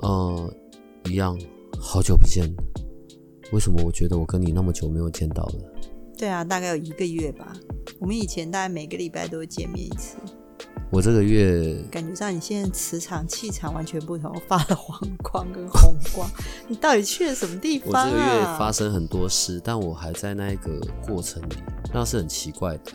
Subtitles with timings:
[0.00, 0.54] 呃，
[1.04, 1.38] 一样，
[1.80, 2.48] 好久不见。
[3.52, 5.54] 为什么我觉得我跟你那么久没有见到了？
[6.16, 7.56] 对啊，大概有一个月吧。
[7.98, 10.16] 我们以前大概每个礼拜都会见面一次。
[10.90, 16.28] 我这个月感觉上你现在磁场气场完全不同，发了黄光跟红光。
[16.66, 18.06] 你到底去了什么地方啊？
[18.06, 21.56] 我这个月发生很多事，但我还在那个过程里，
[21.92, 22.92] 那是很奇怪的。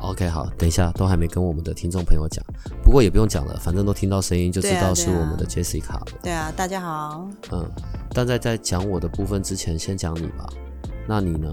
[0.00, 2.44] OK，好，等一下，都还没跟我们的听众朋友讲，
[2.82, 6.06] 不过也不用讲了，反正都听到声音就知道是我们的 Jessica 了。
[6.22, 7.28] 对啊，大家好。
[7.52, 7.68] 嗯，
[8.10, 10.48] 但在在讲我的部分之前，先讲你吧。
[11.08, 11.50] 那你呢？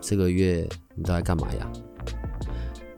[0.00, 1.70] 这个月你都在干嘛呀？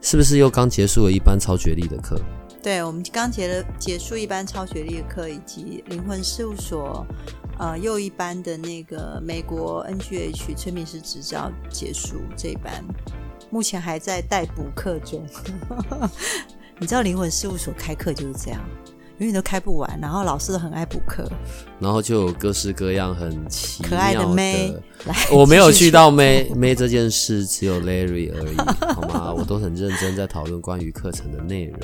[0.00, 2.20] 是不是又刚结束了一班超学历的课？
[2.62, 7.06] 对，我们刚结了结束一班超学历的课，以及灵魂事务所
[7.58, 12.84] 呃又一班的那个美国 NGH 催眠师执照结束这一班。
[13.50, 15.26] 目前还在待补课中，
[16.78, 18.60] 你知道灵魂事务所开课就是这样，
[19.18, 21.28] 永远都开不完，然后老师都很爱补课，
[21.78, 24.72] 然后就有各式各样很奇可爱的妹
[25.04, 25.14] 来。
[25.32, 28.56] 我没有去到妹妹这件事，只有 Larry 而已，
[28.94, 29.34] 好吗？
[29.34, 31.80] 我都很认真在讨论关于课程的内容。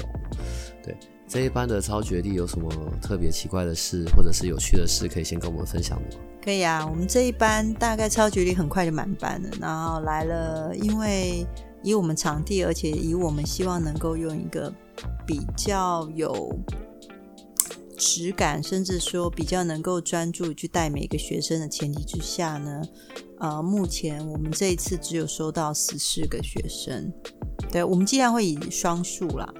[0.84, 0.96] 对
[1.28, 2.70] 这一班的超绝地有什么
[3.02, 6.22] 特别奇怪的事，或者是有趣的事，可以先跟我们分享的吗？
[6.46, 11.44] 可以啊，我们这一班大概超绝力很快就满班了，然后来了，因为
[11.82, 14.72] 以我们场地，而且以我们希望能够用一个
[15.26, 16.56] 比较有
[17.98, 22.80] 质感，甚至说比较能够专注去带每个学生的前提之下呢，
[23.40, 27.12] 呃，目前我们这一次只有收到十四个学生，
[27.72, 29.52] 对我们尽量会以双数啦，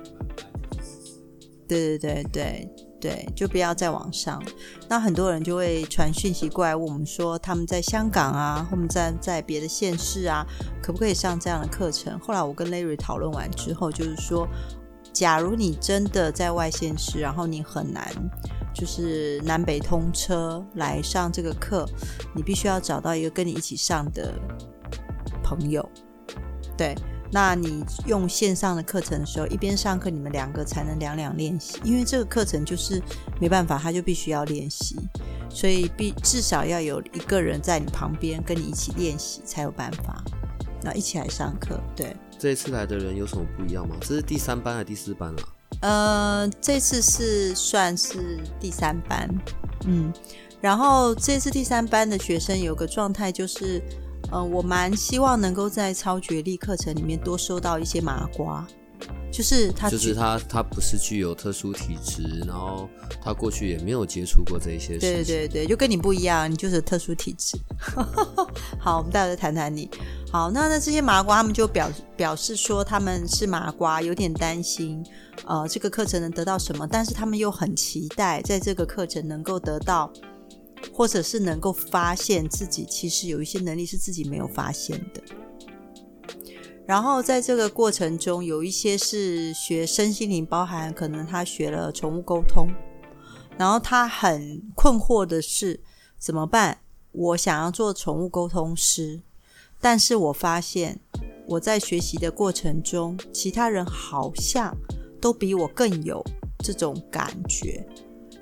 [1.67, 2.86] 对对对对。
[3.01, 4.43] 对，就不要再往上。
[4.89, 10.45] 那很多人就会传讯息过来问我们说，他们在香港啊，或者在在别的县市啊，
[10.83, 12.19] 可不可以上这样的课程？
[12.21, 14.49] 后来我跟 Larry 讨论完之后，就是说，
[15.13, 18.11] 假如你真的在外县市，然后你很难
[18.75, 21.87] 就是南北通车来上这个课，
[22.35, 24.33] 你必须要找到一个跟你一起上的
[25.43, 25.87] 朋友，
[26.77, 26.95] 对。
[27.33, 33.03] 那你用线上的课程的时候，一边上课，你们两个才能两两练习，因为这个课程就是
[33.41, 34.97] 没办法，他就必须要练习，
[35.51, 40.23] 所以必至少要有一个人在你旁边跟你一起练习才有办法。
[40.83, 42.15] 那一起来上课，对。
[42.39, 43.97] 这一次来的人有什么不一样吗？
[44.01, 45.43] 这是第三班还是第四班啊？
[45.81, 49.29] 呃，这次是算是第三班，
[49.87, 50.13] 嗯，
[50.61, 53.83] 然后这次第三班的学生有个状态就是。
[54.33, 58.67] 嗯，我蛮希望能够在超觉力课程里面多收到一些麻瓜，
[59.33, 62.89] 就是他，就是他，他不是具有特殊体质，然后
[63.23, 67.57] 他过去也没有接触过这一些事情，对对对，就跟你不一样，你就是特殊体质。
[68.81, 69.89] 好，我们待会再谈谈你。
[70.33, 75.05] 好，那那这些麻瓜他们就表表示说他们是麻瓜，有点担心，
[75.47, 80.11] 呃，这个课程能得到什么，但是他们又很期待在这个课程能够得到。
[80.93, 85.23] 或者是能够发现自己其实有一些能力是自己没有发现的，
[86.87, 92.69] 然后在这个过程中，有一些是学身心灵，包含可能他学了宠物沟通，
[93.59, 95.81] 然后他很困惑的是
[96.19, 96.79] 怎么办？
[97.13, 99.21] 我想要做宠物沟通师，
[99.81, 101.01] 但是我发现
[101.49, 104.77] 我在学习的过程中，其他人好像
[105.21, 106.23] 都比我更有
[106.59, 107.87] 这种感觉。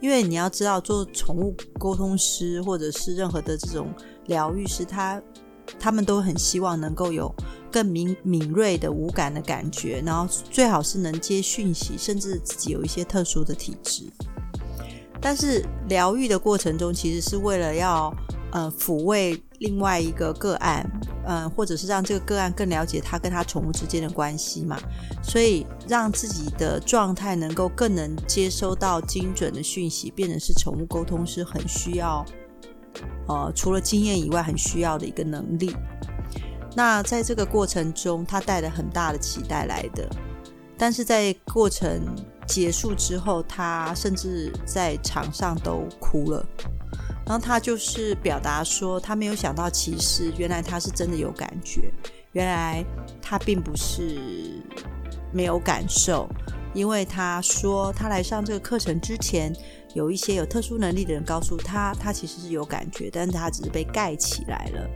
[0.04, 3.88] 因为你要知道，做宠物沟通师或者是任何的这种
[4.26, 5.22] 疗愈师，他
[5.80, 7.34] 他们都很希望能够有
[7.72, 14.02] 更敏敏锐的无感的感觉，然后最好是能接讯息，甚至自己有一些特殊的体质。
[15.22, 18.14] 但是疗愈的过程中，其实是为了要。
[18.54, 20.88] 呃，抚慰另外一个个案，
[21.26, 24.78] 嗯，或者是让这个个案更了解他跟他宠物之间的关系嘛，
[25.24, 32.24] 所以让自己的状态能够更能接收到精准的讯息，变成是宠物沟通是很需要，
[33.26, 35.74] 呃，除了经验以外，很需要的一个能力。
[36.76, 40.08] 那在这个过程中，他带了很大的期待来的，
[40.78, 42.00] 但是在过程
[42.46, 46.46] 结束之后，他甚至在场上都哭了。
[47.26, 51.92] 然后他就是表达说，他没有想到，其实原来他是真的有感觉，
[52.32, 52.84] 原来
[53.22, 54.62] 他并不是
[55.32, 56.28] 没有感受，
[56.74, 59.54] 因为他说他来上这个课程之前，
[59.94, 64.90] 有一些有特殊能力的人告诉他，他其实是有感觉，但是他只是被盖起来了。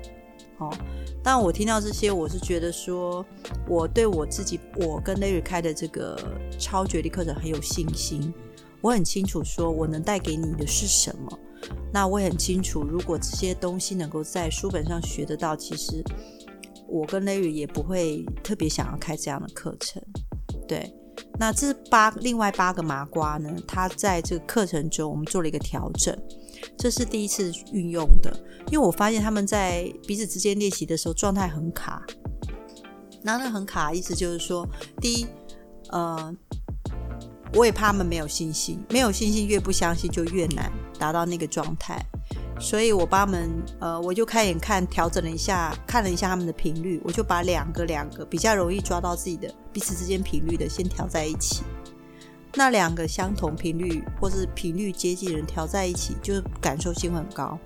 [0.58, 0.76] 哦，
[1.22, 3.24] 但我听到这些，我是觉得说，
[3.68, 6.18] 我对我自己，我跟 Larry 开的这个
[6.58, 8.34] 超觉力课程很有信心。
[8.80, 11.38] 我很清楚说我能带给你的是什么，
[11.92, 16.02] 那我也很清楚，如果这些东西能够在书本上学得到，其实
[16.86, 20.02] 我跟 Larry 也不会特别想要开这样的课程。
[20.66, 20.94] 对，
[21.38, 26.16] 那这八另外八个麻瓜呢，他在这个课程中，我们做了一个调整。
[26.76, 28.36] 这是第一次运用的，
[28.70, 32.04] 因为我发现他们在彼此之间练习的时候状态很卡。
[33.22, 34.66] 然后那很卡，意思就是说，
[35.00, 35.26] 第一，
[35.90, 36.34] 呃，
[37.54, 42.04] 我也怕他们没有信心，没有信心越不相信就越难达到那个状态。
[42.60, 51.62] 所以我帮他们，呃，我就开眼看调整了一下，看了一下他们的频率，我就把两个两个比较容易抓到自己的彼此之间频率的先调在一起。
[52.54, 57.56] 那两个相同频率或是频率接近人调在一起，就是感受性很高。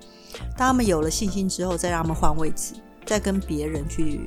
[0.55, 2.75] 当他们有了信心之后，再让他们换位置，
[3.05, 4.21] 再跟别人去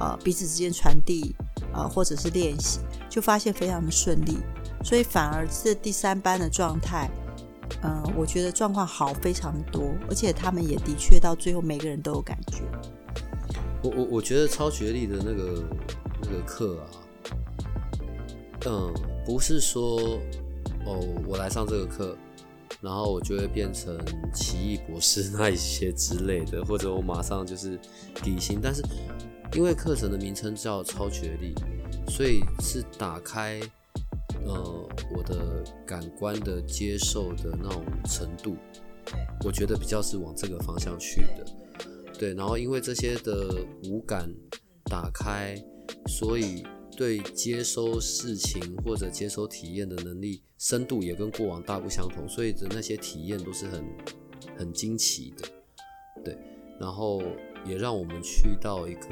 [0.00, 1.34] 呃彼此之间传递
[1.72, 4.38] 呃或者是练习，就发现非常的顺利。
[4.84, 7.10] 所以反而是第三班的状态，
[7.82, 12.62] 嗯，我觉得状况好非常多，而且他们也的确到最后每个人都有感觉。
[13.82, 15.64] 我我我觉得超学历的那个
[16.22, 16.84] 那个课啊，
[18.66, 18.92] 嗯。
[19.24, 20.18] 不是说
[20.84, 22.16] 哦，我来上这个课，
[22.80, 23.96] 然后我就会变成
[24.34, 27.78] 奇异博士那一些之类的，或者我马上就是
[28.20, 28.58] 底薪。
[28.60, 28.82] 但是
[29.54, 31.54] 因为课程的名称叫超觉力，
[32.08, 33.60] 所以是打开
[34.44, 38.56] 呃我的感官的接受的那种程度，
[39.44, 41.44] 我觉得比较是往这个方向去的。
[42.18, 44.28] 对，然后因为这些的五感
[44.84, 45.56] 打开，
[46.06, 46.64] 所以。
[46.94, 53.82] 对接收事情或者接收体验的能力深度也跟过往大不相同，所以的那些体验都是很
[54.58, 55.48] 很惊奇的，
[56.22, 56.38] 对，
[56.78, 57.22] 然后
[57.66, 59.08] 也让我们去到一个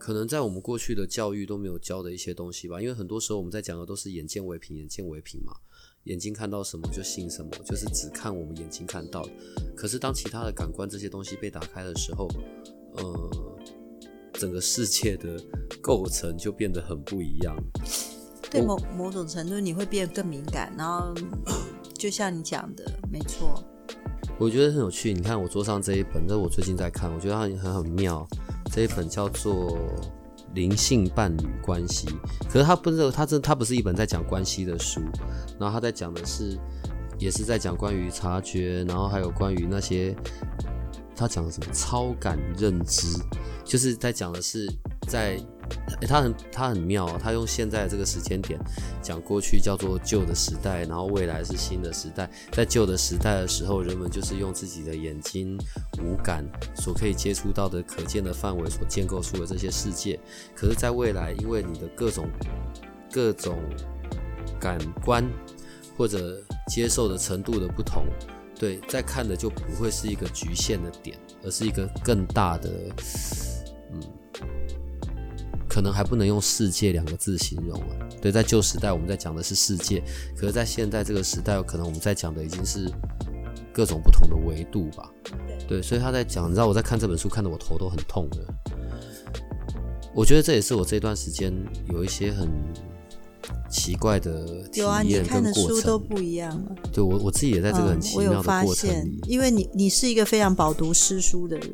[0.00, 5.54] 可能在我们过去的教育都没有教的一些东西吧，因为很多时候我们在讲的都是眼见为凭，眼见为凭嘛，
[6.04, 9.30] 眼睛看到什么就信什么，就是只看我们眼睛看到的。
[9.76, 12.26] 可是当其他的感官这些东西被打开的时候，
[12.96, 13.30] 呃。
[14.34, 15.38] 整个世界的
[15.82, 17.54] 构成就变得很不一样。
[18.50, 20.72] 对某某种程度，你会变得更敏感。
[20.78, 21.12] 然后，
[21.92, 23.62] 就像你讲的，没错。
[24.38, 25.12] 我觉得很有趣。
[25.12, 28.26] 你看我桌上这一本，这是我最近在看，我觉得它很很妙。
[28.70, 29.76] 这一本叫做
[30.54, 32.06] 《灵性伴侣关系》，
[32.48, 35.00] 可是他不是，他这他不是一本在讲关系的书。
[35.58, 36.58] 然后他在讲的是，
[37.18, 40.14] 也是在讲关于察觉，然后还有关于那些。
[41.16, 43.06] 他讲的什么超感认知，
[43.62, 44.66] 就是在讲的是
[45.06, 45.38] 在，
[46.08, 48.58] 他很他很妙，他用现在这个时间点
[49.02, 52.30] 讲过去叫做旧的时代，然后未来是新的时代。
[52.52, 55.58] 在旧的时代的时候，人们就是用自己的眼睛
[56.02, 56.44] 五感
[56.74, 60.18] 所可以接触到的可见的范围所建构出的这些世界。
[60.54, 62.28] 可是，在未来，因为你的各种
[63.12, 63.58] 各种
[64.58, 65.24] 感官
[65.96, 68.04] 或者接受的程度的不同。
[68.58, 72.70] 对，在看的就不会是一个局限的点，而是一个更大的，
[75.70, 77.96] 可能还不能用世界两个字形容啊。
[78.20, 80.02] 对，在旧时代我们在讲的是世界，
[80.36, 82.90] 可是，在现在这个时代，可能我们在讲的已经是
[83.72, 85.08] 各种不同的维度吧。
[85.68, 88.38] 对，所以他在讲，你知道我在看这本书，看得我头都很痛的。
[90.12, 91.54] 我觉得这也是我这段时间
[91.88, 92.50] 有一些很。
[93.70, 96.74] 奇怪的体验跟过程都不一样了。
[96.92, 101.70] 对我我自己也在这个很奇妙的过程里，因为你你是一个非常饱读诗书的人，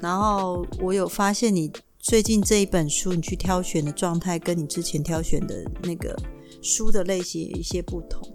[0.00, 1.70] 然后我有发现你
[2.10, 6.12] 最近这一本书你去挑选的状态，跟你之前挑选的那个
[6.60, 8.28] 书的类型有一些不同。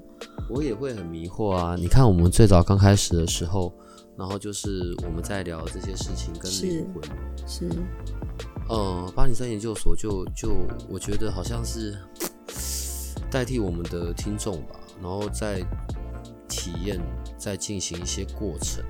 [0.50, 1.76] 我也会很迷惑啊！
[1.78, 3.74] 你看我们最早刚开始的时候，
[4.18, 7.04] 然后就是我们在聊这些事情跟灵魂
[7.46, 7.70] 是，
[8.70, 10.56] 呃，八零三研究所就就
[10.90, 11.98] 我觉得好像是。
[13.30, 15.60] 代替我们的听众吧，然后再
[16.56, 16.98] 体验，
[17.38, 18.82] 再进行一些过程。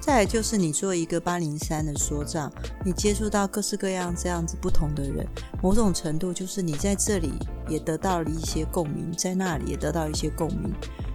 [0.00, 2.52] 再来就是你做一个八零三的说账，
[2.84, 5.26] 你接触到各式各样这样子不同的人，
[5.62, 7.32] 某种程度就是你在这里
[7.68, 10.70] 也得到了一些共鸣，在那里也得到一些共鸣，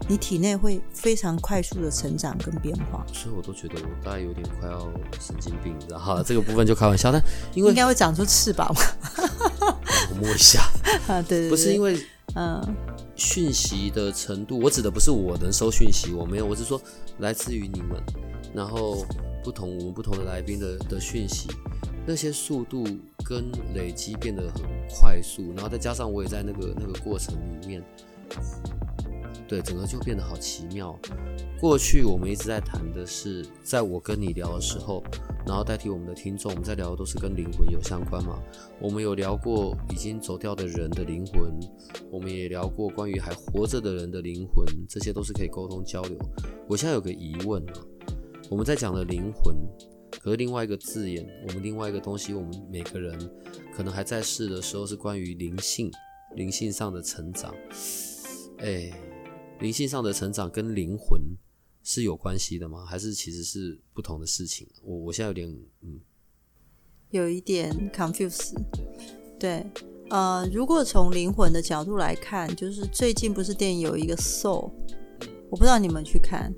[0.08, 3.06] 你体内会非常快速的成长跟变化。
[3.14, 4.80] 所以我都觉得我大概有点快要
[5.20, 6.24] 神经病，然后？
[6.24, 7.22] 这个部分就开玩笑，但
[7.54, 8.82] 因为应该会长出翅膀吧？
[10.10, 10.62] 我摸一下
[11.08, 12.02] 啊，对对，不是因为。
[12.36, 12.76] 嗯，
[13.16, 16.82] 讯息的程度，我指的不是我能收讯息，我没有，我是说
[17.20, 18.02] 来自于你们，
[18.54, 19.06] 然后
[19.44, 21.50] 不同我们不同的来宾的的讯息，
[22.06, 22.86] 那些速度
[23.26, 27.84] 跟累积变得很快速，然后再加上我也在那个那个过程里面，
[29.52, 30.98] 对，整个就变得好奇妙。
[31.60, 35.04] 过去我们一直在谈的是，在我跟你聊的时候，
[35.46, 38.42] 然后代替我们的听众，我们在聊的都是跟灵魂有相关嘛。
[38.80, 41.52] 我们有聊过已经走掉的人的灵魂，
[42.10, 46.18] 我们也聊过关于还活着的人的灵魂，这些都是可以沟通交流。
[46.70, 47.74] 我现在有个疑问啊，
[48.50, 49.54] 我们在讲的灵魂，
[50.22, 53.20] 可是另外一个字眼，我们另外一个东西，我们每个人
[53.76, 55.92] 可能还在世的时候是关于灵性、
[56.38, 57.54] 灵性上的成长。
[58.60, 58.90] 哎，
[59.62, 61.22] 灵性上的成长跟灵魂。
[61.84, 62.86] 是有关系的吗？
[62.86, 64.68] 还是其实是不同的事情？
[64.84, 65.50] 我我现在有点
[65.82, 66.00] 嗯，
[67.10, 68.54] 有一点 confuse。
[69.40, 69.66] 对，
[70.12, 74.72] 呃，如果从灵魂的角度来看，就是最近不是电影有一个 Soul，
[75.50, 76.54] 我不知道你们去看，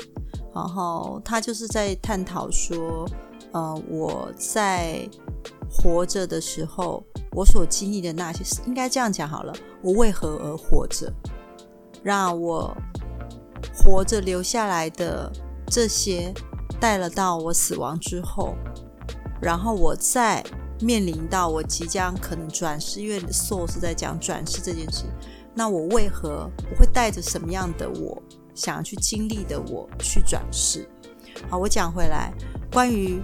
[0.54, 3.10] 然后他就是在探讨说，
[3.54, 5.08] 呃，我在
[5.72, 11.10] 活着的时候，我所经历的那些，应该这样讲好了，我为何而活着？
[12.04, 12.76] 让我。
[13.76, 15.32] 活着留下来的
[15.68, 16.34] 这些，
[16.80, 18.56] 带了到我死亡之后，
[19.42, 20.44] 然后我再
[20.82, 25.06] 面临到我即将可能转世，因为 soul 是在讲转世这件事。
[25.56, 28.22] 那我为何我会带着什么样的我
[28.54, 30.88] 想要去经历的我去转世？
[31.50, 32.34] 好，我讲回来，
[32.72, 33.22] 关于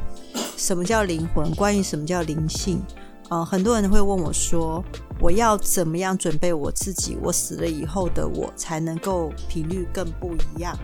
[0.58, 2.82] 什么叫灵魂，关于什么叫灵性。
[3.30, 4.84] 呃，很多人会问我说
[5.20, 7.18] ：“我要怎么样准备我自己？
[7.22, 10.78] 我死了以后的我才能够频率更不一样？”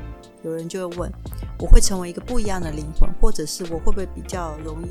[0.43, 1.11] 有人就会问
[1.57, 4.89] ：“我会成为一个不一样的灵魂，或者是我会不会比较容易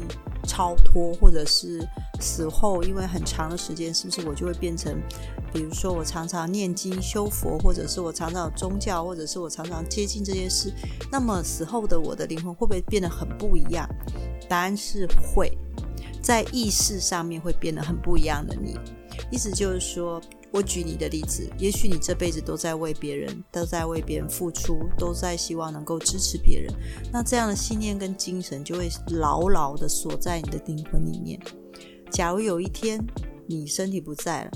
[0.49, 1.15] 超脱？
[1.21, 1.87] 或者是
[2.21, 5.01] 死后因为很长的时间，是不是我就会变成，
[5.53, 10.73] 比如说我常常念经修佛，或者是我常常有宗教，或者是我常常接近这些事？
[11.13, 13.89] 那么死后的我的灵魂会不会变得很不一样？
[14.49, 15.57] 答案是会。”
[16.21, 18.79] 在意识上面会变得很不一样的你，
[19.31, 20.21] 意思就是说，
[20.53, 26.73] 我举你的例子，也许你这辈子都在为别人，都在为别人付出，都在希望能够支持别人，
[27.13, 31.41] 那这样的信念跟精神就会牢牢的锁在你的灵魂里面。
[32.11, 33.05] 假如有一天
[33.47, 34.51] 你身体不在了，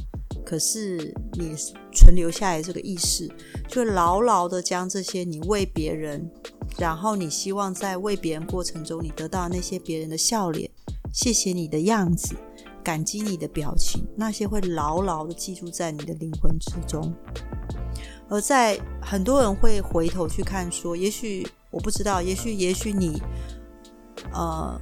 [0.44, 1.54] 可是你
[1.92, 3.28] 存留下来这个意识，
[3.66, 6.30] 就牢牢的将这些你为别人，
[6.78, 10.70] 然后你希望在为别人过程中，你得到那些别人的笑脸。
[11.12, 12.36] 谢谢你的样子，
[12.82, 17.12] 感激你的表情，那些会牢牢的记住在你的灵魂之中。
[18.28, 23.22] 而在很多人会回头去看，说，也许我不知道，也许也许你，
[24.32, 24.78] 呃，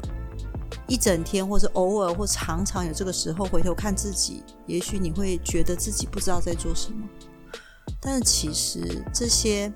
[0.88, 7.08] 一整天或者偶尔或常常有这个时候回头看自己，也许你会觉得自己不知道在做什么。
[8.00, 9.72] 但是其实这些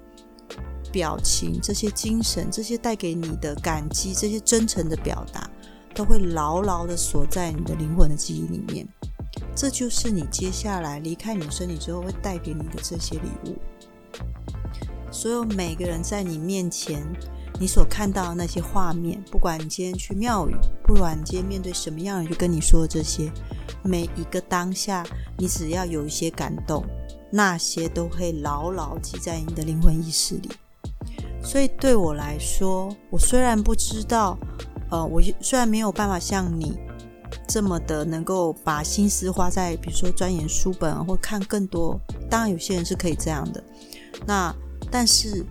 [0.91, 5.49] 表情、这些精神、这些带给你的感激、这些真诚的表达。
[5.95, 8.87] 都会牢牢的锁在你的灵魂的记忆里面，
[9.55, 13.57] 这就是你接下来离开你的身体之后会带给你的这些礼物。
[15.13, 17.03] 所有每个人在你面前，
[17.59, 20.55] 你所看到的那些画面，不管你今天去庙宇，
[20.85, 23.31] 不管你今天面对什么样的人，就跟你说这些，
[23.83, 25.05] 每一个当下，
[25.37, 26.85] 你只要有一些感动，
[27.31, 30.49] 那些都会牢牢记在你的灵魂意识里。
[31.43, 34.39] 所以对我来说，我虽然不知道。
[34.91, 36.79] 呃，我虽然没有办法像你
[37.47, 43.63] 这么的能够把心思花在，比如说钻研书本或看更多，当然有些人是可以这样的。
[44.27, 44.55] 那
[44.91, 45.45] 但是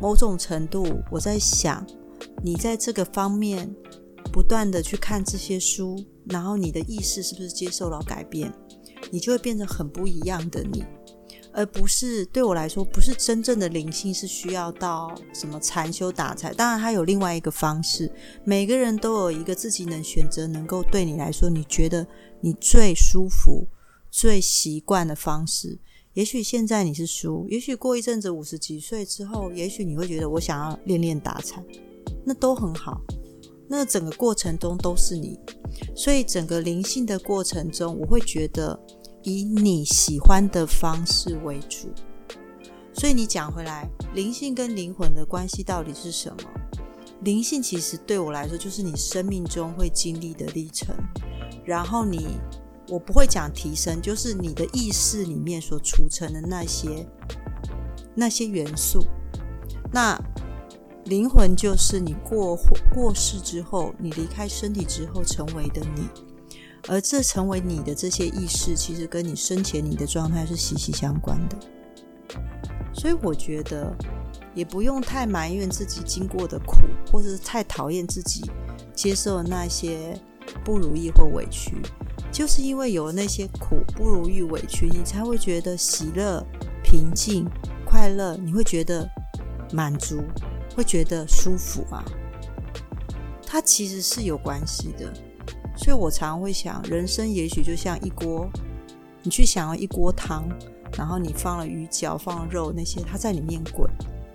[0.00, 1.86] 某种程度，我在想，
[2.42, 3.74] 你在这个方面
[4.32, 8.52] 不断的去看这些书，然后你的意识是不是接受了改变，
[9.10, 10.84] 你就会变成很不一样的你。
[11.52, 16.54] 而不是对我来说，不是真正的灵性是需要到什么禅修打禅。
[16.54, 18.10] 当然，它有另外一个方式。
[18.44, 22.06] 每个人都有一个自己能选择，能够对你来说，你觉得
[22.40, 23.66] 你最舒服、
[24.10, 25.78] 最习惯的方式。
[26.14, 31.64] 也许现在你是输，也许过一阵子五十几岁之后，也许你会觉得我想要练练打禅，
[32.24, 33.00] 那都很好。
[33.68, 35.38] 那整个过程中都是你，
[35.94, 38.78] 所以整个灵性的过程中，我会觉得。
[39.28, 41.92] 以你喜欢的方式为主，
[42.94, 46.48] 所以你讲回来，灵性跟灵魂的关系到底是什么？
[47.20, 50.96] 灵性其实对我来说，就是你生命中会经历的历程。
[51.62, 52.38] 然后你，
[52.88, 57.06] 我不会讲提升，就是你的意识里面所储存的那些
[58.14, 59.04] 那些元素。
[59.92, 60.18] 那
[61.04, 62.56] 灵魂就是你过
[62.94, 66.08] 过世之后，你离开身体之后成为的你。
[66.88, 71.56] 而这成为你的这些意识，其实跟你生前你的状态是息息相关的。
[72.94, 73.94] 所以我觉得，
[74.54, 76.78] 也不用太埋怨自己经过的苦，
[77.12, 78.50] 或者是太讨厌自己
[78.94, 80.18] 接受那些
[80.64, 81.76] 不如意或委屈，
[82.32, 86.44] 就是因为有那些苦、不如意、委屈，你才会觉得喜乐、
[86.82, 87.46] 平静、
[87.84, 89.08] 快乐，你会觉得
[89.72, 90.22] 满足，
[90.74, 92.02] 会觉得舒服啊。
[93.46, 95.12] 它其实是有关系的，
[95.78, 98.50] 所以我常会想，人生也许就像一锅，
[99.22, 100.44] 你去想要一锅汤，
[100.98, 103.88] 然后你放了鱼饺、放了肉那些，它在里面滚。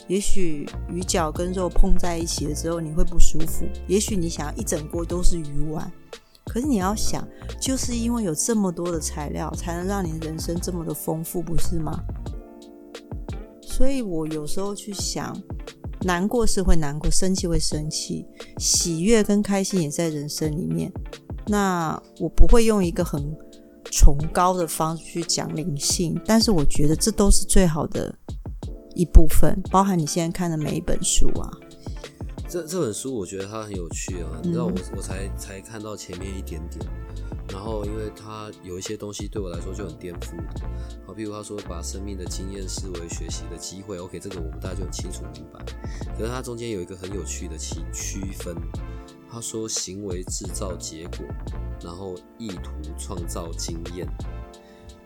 [0.08, 5.92] 也许鱼饺跟肉碰在一起了之后，你会不舒服；也许你想要一整锅都是鱼丸，
[6.46, 7.28] 可是你要想，
[7.60, 12.02] 就是因为有这么多的材料，才能让你人生这么的丰富，不是吗？
[13.62, 15.38] 所以我有时候去想。
[16.06, 18.26] 难过是会难过，生气会生气，
[18.58, 20.92] 喜悦跟开心也在人生里面。
[21.48, 23.22] 那我不会用一个很
[23.92, 28.14] 崇高的方式去讲灵性，但是我觉得这都是最好的
[28.96, 31.52] 一部分，包含你现在看的每一本书啊。
[32.48, 36.86] 这这本书我觉得它很有趣啊，你知道我我才才看到前面一点点。
[37.52, 40.68] 然后，因为它有一些东西对我来说就很颠覆的，
[41.06, 45.60] 好，比如他说把生命的经验视为学习的机会，OK，这个我们大家就很清楚明白。
[46.18, 48.56] 可是它中间有一个很有趣的区区分，
[49.34, 51.26] 他说行为制造结果，
[51.82, 54.08] 然后意图创造经验。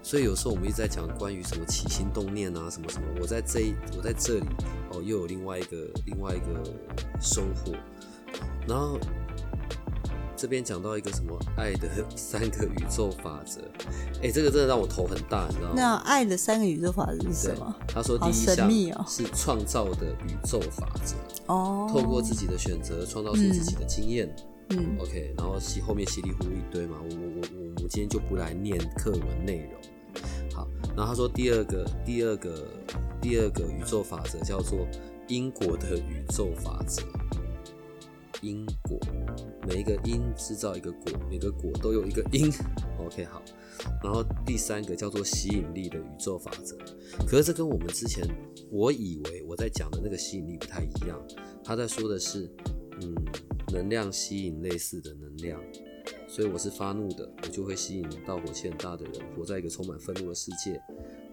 [0.03, 4.46] 所以有时候我们一直在讲关于什么起心动念啊，什么什么，我在这我在这里
[4.91, 6.62] 哦，又有另外一个另外一个
[7.22, 7.74] 收获，
[8.67, 9.00] 然后。
[10.38, 13.60] 这边讲到一个什么爱的三个宇宙法则，
[14.22, 15.74] 哎，这个真的让我头很大，你知道吗？
[15.75, 17.75] 那爱的三个宇宙法则是什么？
[17.88, 18.70] 他说第一项
[19.08, 21.15] 是创造的宇宙法则，
[21.48, 24.34] 哦，透过自己的选择创造出自己的经验，
[24.70, 30.22] 嗯，OK，然后稀后面稀里糊涂一堆嘛，我我我我我今天就不来念课文内容，
[30.53, 32.67] 好，然后他说第二个第二个
[33.20, 34.88] 第二个宇宙法则叫做
[35.27, 37.01] 因果的宇宙法则。
[38.41, 39.00] 因果，
[39.67, 42.51] 每一个因制造一个果，每个果都有一个因。
[43.00, 43.41] OK，好。
[44.03, 46.75] 然后第三个叫做吸引力的宇宙法则，
[47.27, 48.27] 可是这跟我们之前
[48.72, 51.22] 我以为我在讲的那个吸引力不太一样。
[51.63, 52.50] 他在说的是，
[53.01, 53.14] 嗯，
[53.72, 55.61] 能量吸引类似的能量，
[56.27, 60.81] 所以我是发怒的，我就会吸引到火气很大的人，活在一个充满愤怒的世界。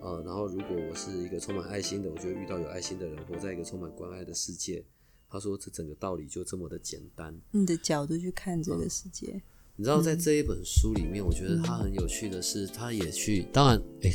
[0.02, 4.84] 呃，然后如果我是一个充满爱心的，我就会遇到有爱心的人，活在一个充满关爱的世界。
[5.34, 7.36] 他说：“这整个道理就这么的简单。
[7.50, 9.42] 你的角度去看这个世界，
[9.74, 14.12] 你知道，在这一本书里面，我觉得他很有趣的是，他也去，当然，哎，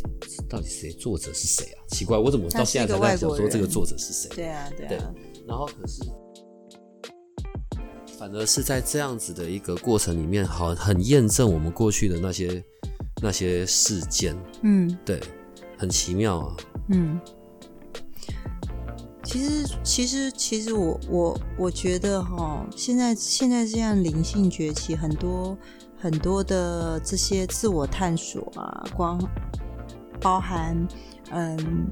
[0.47, 1.83] 到底谁作者是谁啊？
[1.89, 4.29] 奇怪，我怎么到现在才在想说这个作者是谁？
[4.33, 5.13] 对啊，对啊。
[5.45, 6.01] 然后可是，
[8.17, 12.63] 反而是在这样子的一个过程里面，好，很验证我们过去的那些
[13.21, 14.33] 那些事件。
[14.63, 15.21] 嗯，对，
[15.77, 16.57] 很奇妙啊。
[16.91, 17.19] 嗯。”
[19.29, 25.55] 其实，其实，其实，我我我觉得哈，现在现在这样灵性崛起，很多
[25.99, 29.21] 很多的这些自我探索啊，光
[30.19, 30.75] 包含
[31.29, 31.87] 嗯，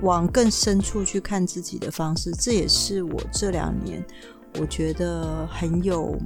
[0.00, 4.02] 往更深处去看自己的方式，这也是我这两年
[4.58, 6.16] 我觉得很有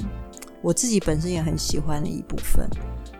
[0.62, 2.70] 我自己本身也很喜欢的一部分。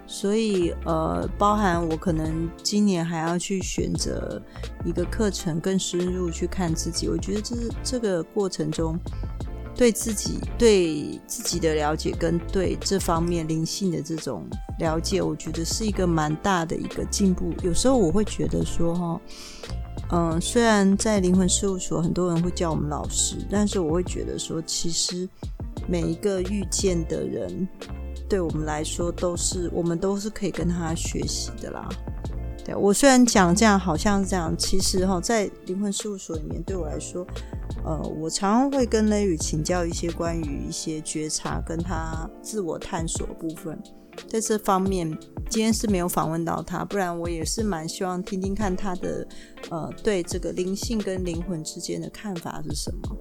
[0.06, 4.40] 所以，呃，包含我可能今年还要去选择
[4.84, 7.08] 一个课程，更深入去看自己。
[7.08, 8.98] 我觉得这这个过程中
[9.74, 14.46] 对自己、对自己的了解，跟对这方面灵性的这种
[14.78, 17.52] 了解，我觉得是一个蛮大的一个进步。
[17.62, 19.20] 有时候我会觉得说，哈，
[20.10, 25.26] 嗯，虽然在灵魂事务所很多人会叫我们老师，但是我会觉得说，其实
[25.88, 27.66] 每一个遇见的人。
[28.28, 31.88] 对我们来说，都是我们都是可以跟他学习的啦。
[32.64, 37.26] 对我虽然讲这样，好像是这样，其实哈，在灵魂事务所里面，对我来说，
[37.84, 43.78] 呃，我常常会跟雷雨请教一些关于一些觉察跟他自我探索部分。
[44.28, 45.10] 在这方面，
[45.50, 49.26] 今天是没有访问到他，不然我也是蛮希望听听看他的，
[49.70, 53.16] 呃，对这个灵性跟灵魂之间的看法是什么。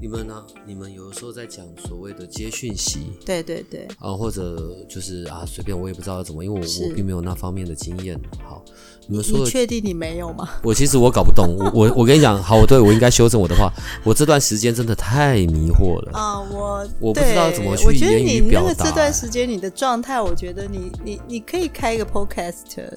[0.00, 0.44] 你们呢？
[0.66, 8.18] 你们有的时候在讲所谓的接讯息，对对对，啊，或者就是啊，随便我也不知道怎么，因为我我并没有那方面的经验。
[8.42, 8.64] 好，
[9.06, 10.48] 你们说，你确定你没有吗？
[10.64, 13.72] 我其实我搞不懂，我我我跟你讲， 好，我对我应该修正我的话，
[14.04, 16.40] 我这段时间真的太迷惑了啊！
[16.50, 18.84] 我我不知道怎么去言语表达。
[18.84, 22.90] 这段时间你的状态，我觉得你你你可以开一个 podcast。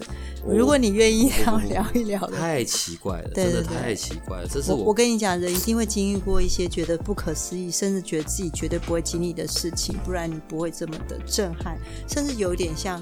[0.47, 4.47] 如果你愿意要聊一聊的，太奇怪了，真的太奇怪了。
[4.47, 13.01] 这是我我跟你讲，人一定会经历过一些觉得不可思议，甚至觉得自己绝对不会经历的事情，不然你不会这么的震撼，甚至有点像，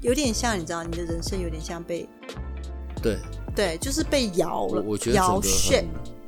[0.00, 2.08] 有点像，你知道，你的人生有点像被，
[3.00, 3.18] 对。
[3.54, 5.40] 对，就是被摇了，我觉得摇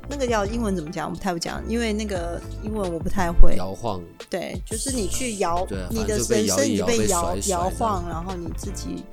[0.09, 1.09] 那个叫英文怎么讲？
[1.09, 3.55] 我不太会讲，因为那个英文我不太会。
[3.57, 9.03] 摇晃，对，就是你去摇你的人生，摇一摇被摇摇晃，然后你自己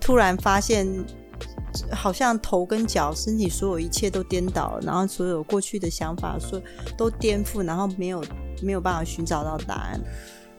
[0.00, 0.86] 突然发现，
[1.90, 6.60] 好像头跟脚、身体所有一切都颠倒了，然后所有过去的想法说
[6.96, 8.24] 都颠覆，然后没有
[8.62, 10.00] 没有办法寻找到答案。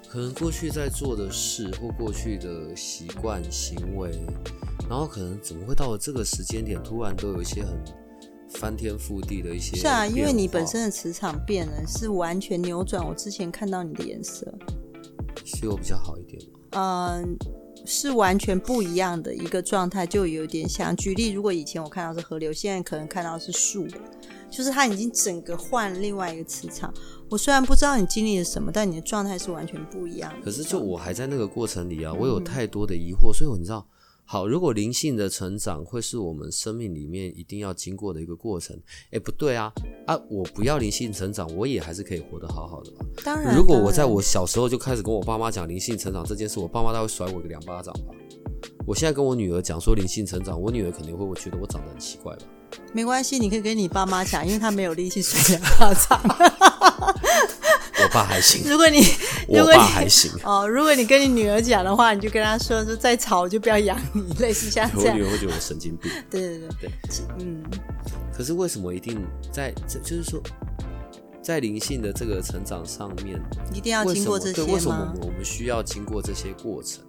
[0.07, 4.11] 可能过去在做的事或过去的习惯行为，
[4.89, 7.77] 然后可能怎么会到了这个时间点，突然都有一些很
[8.49, 14.51] 翻天覆地的一些是啊，因为你本身的磁场变了，是完全扭转我之前看到你的颜色。
[15.45, 16.59] 是我比较好一点嘛？
[16.71, 17.37] 嗯，
[17.85, 20.95] 是完全不一样的一个状态，就有点像。
[20.95, 23.87] 举例，如果以前我看到是河流，现在可能看到是树，
[24.49, 26.93] 就是它已经整个换另外一个磁场。
[27.29, 30.45] 我虽然不知道你经历了什么，但你的状态是完全不一样的。
[30.45, 33.87] 可是就我还在那个过程里啊，我嗯有太多的疑惑，所以我你知道，
[34.31, 39.73] 好，如果灵性的成长会是我们生命里面一定要经过的一个过程，哎，不对啊
[40.05, 40.15] 啊！
[40.29, 42.99] 我不要灵性成长，我也还是可以活得好好的嘛。
[43.25, 48.13] 当然，如果我在我小时候就开始跟我爸妈讲灵性成长这件事，我爸妈他会甩我一个两巴掌吧。
[48.85, 52.43] 我现在跟我女儿讲说灵性成长，我女儿肯定会觉得我长得很奇怪吧。
[52.93, 56.21] 没关系，你可以跟你爸妈讲，因为他没有力气甩两巴掌。
[58.03, 58.99] 我爸还行，如果你
[59.47, 65.23] 如我果你爸还行，哦，如果你跟你女儿讲的话，你就跟她说说再吵我就不要养你，类似像这样我女。
[65.23, 66.11] 儿会觉得我神经病。
[66.29, 66.89] 对对对对，
[67.39, 67.63] 嗯，
[68.35, 70.41] 可是为什么一定在这就是说，
[71.41, 73.41] 在灵性的这个成长上面，
[73.73, 75.13] 一定要经过这些吗为什么吗？
[75.21, 77.03] 我们需要经过这些过程？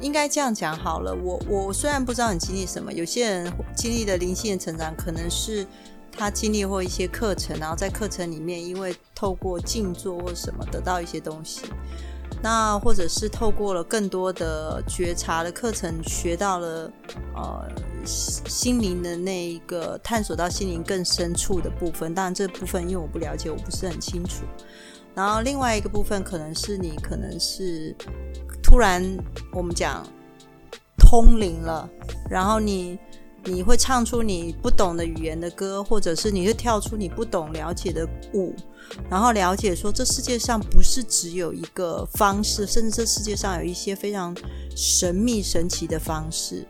[0.00, 1.14] 应该这样讲好了。
[1.14, 5.64] 我我虽然不知道你经历什么，有些人经历的灵性的成长，可能是
[6.12, 11.62] 他经历过一些课程，然后在课程里面，因为透过静坐或什么得到一些东西，
[12.42, 16.92] 那或者是透过了更多的觉察的课程，学到了
[17.34, 17.68] 呃
[18.04, 22.14] 心灵的那一个探索到心灵更深处的部分。
[22.14, 24.44] 当然这部分因为我不了解，我不是很清楚。
[25.14, 27.94] 然后另外一个部分可能是你可能是
[28.62, 29.02] 突然
[29.52, 30.06] 我们讲
[30.96, 31.88] 通灵了，
[32.30, 32.98] 然后你
[33.44, 38.54] 你会唱出你不懂的语言的歌，或者是你会跳出你不懂了解的舞，
[39.10, 44.36] 然后了解说这世界上不是只有一个方式，甚至这世界上有一些非常
[44.76, 46.66] 神秘神奇的方式。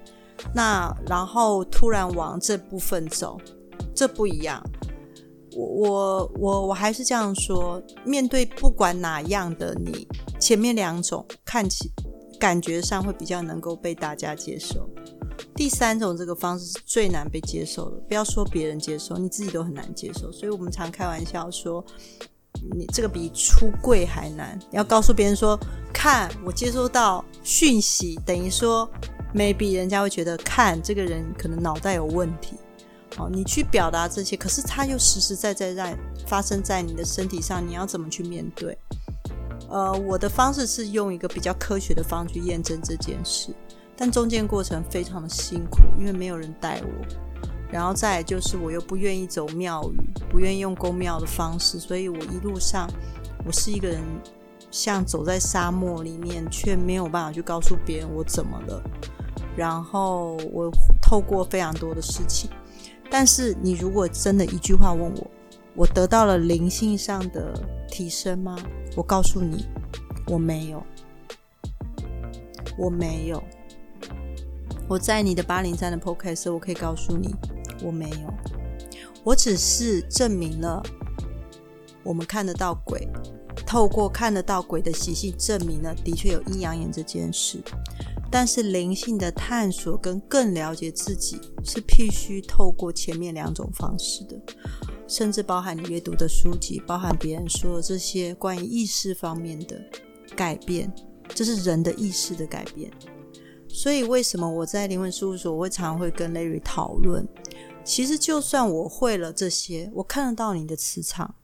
[0.55, 3.39] 那然后突然往这部分走，
[3.95, 4.63] 这不一样。
[5.55, 10.09] 我我我我还是这样说，面对不管哪样的你，
[10.41, 11.93] 前面两种看起
[12.41, 14.89] 感觉上会比较能够被大家接受，
[15.55, 17.97] 第三种这个方式是最难被接受的。
[18.09, 20.31] 不要说别人接受，你自己都很难接受。
[20.33, 21.85] 所以我们常开玩笑说，
[22.75, 24.59] 你这个比出柜还难。
[24.71, 25.59] 要告诉别人说，
[25.93, 28.89] 看我接收到讯息，等于说
[29.35, 32.57] maybe 人家会觉得看这个人可能脑袋有问题。
[33.19, 35.95] 哦，你去表达这些，可是它又实实在在在
[36.27, 38.77] 发生在你的身体上，你要怎么去面对？
[39.69, 43.55] 呃，我的方式是用一个比较科学的方式去验证这件事，
[43.97, 47.07] 但中间过程非常的辛苦，因为没有人带我。
[47.71, 49.97] 然后再就是我又不愿意走庙宇，
[50.29, 52.87] 不愿意用公庙的方式，所以我一路上
[53.47, 54.03] 我是一个人，
[54.71, 58.83] 像走在沙漠里面，却没有办法去告诉别人我怎么了。
[59.57, 62.51] 然后我透过非常多的事情。
[63.11, 65.31] 但是你如果真的一句话问我，
[65.75, 67.53] 我得到了灵性上的
[67.89, 68.57] 提升吗？
[68.97, 69.67] 我告诉你，
[70.27, 70.83] 我没有，
[72.79, 73.43] 我没有。
[74.93, 77.35] 我在你的八零三的 podcast，我可以告诉你，
[77.83, 78.35] 我没有。
[79.25, 80.83] 我只是证明了
[82.03, 83.09] 我们看得到鬼，
[83.67, 87.59] 透过看得到鬼的习性，证明了的确有阴阳眼这件事。
[88.31, 94.39] 但是灵性的探索跟更了解自己是必须透过前面两种方式的，
[95.09, 99.83] 甚至包含你阅读的书籍，包含别人说的这些关于意识方面的
[100.37, 100.93] 改变，
[101.35, 102.91] 这是人的意识的改变。
[103.73, 107.27] 所以为什么我在灵魂事务所，我会常常会跟 Larry 讨论？
[107.83, 111.35] 其实就算我会了这些，我看得到你的磁场，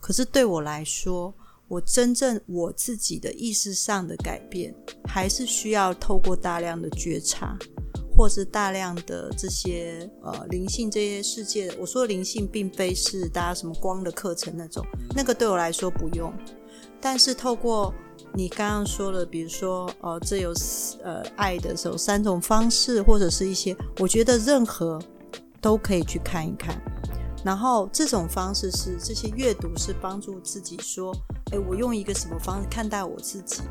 [0.00, 1.32] 可是对我来说，
[1.68, 7.56] 我真正我自己的意识上的改变，还是需要透过大量的觉察，
[8.16, 11.72] 或是大量的这些呃灵性这些世界。
[11.78, 14.84] 我说灵性，并非是大家什么光的课程那种，
[15.14, 16.32] 那个对我来说不用。
[17.00, 17.94] 但是透过
[18.34, 20.52] 你刚刚说的，比如说呃，这有
[21.02, 25.00] 呃爱的时候三种方式，或者是一些，我觉得任何
[25.60, 26.80] 都可以去看一看。
[27.44, 31.14] 然后这种方式是这些阅读是帮助自己说，
[31.52, 33.62] 哎，我用一个什么方式看待我自己，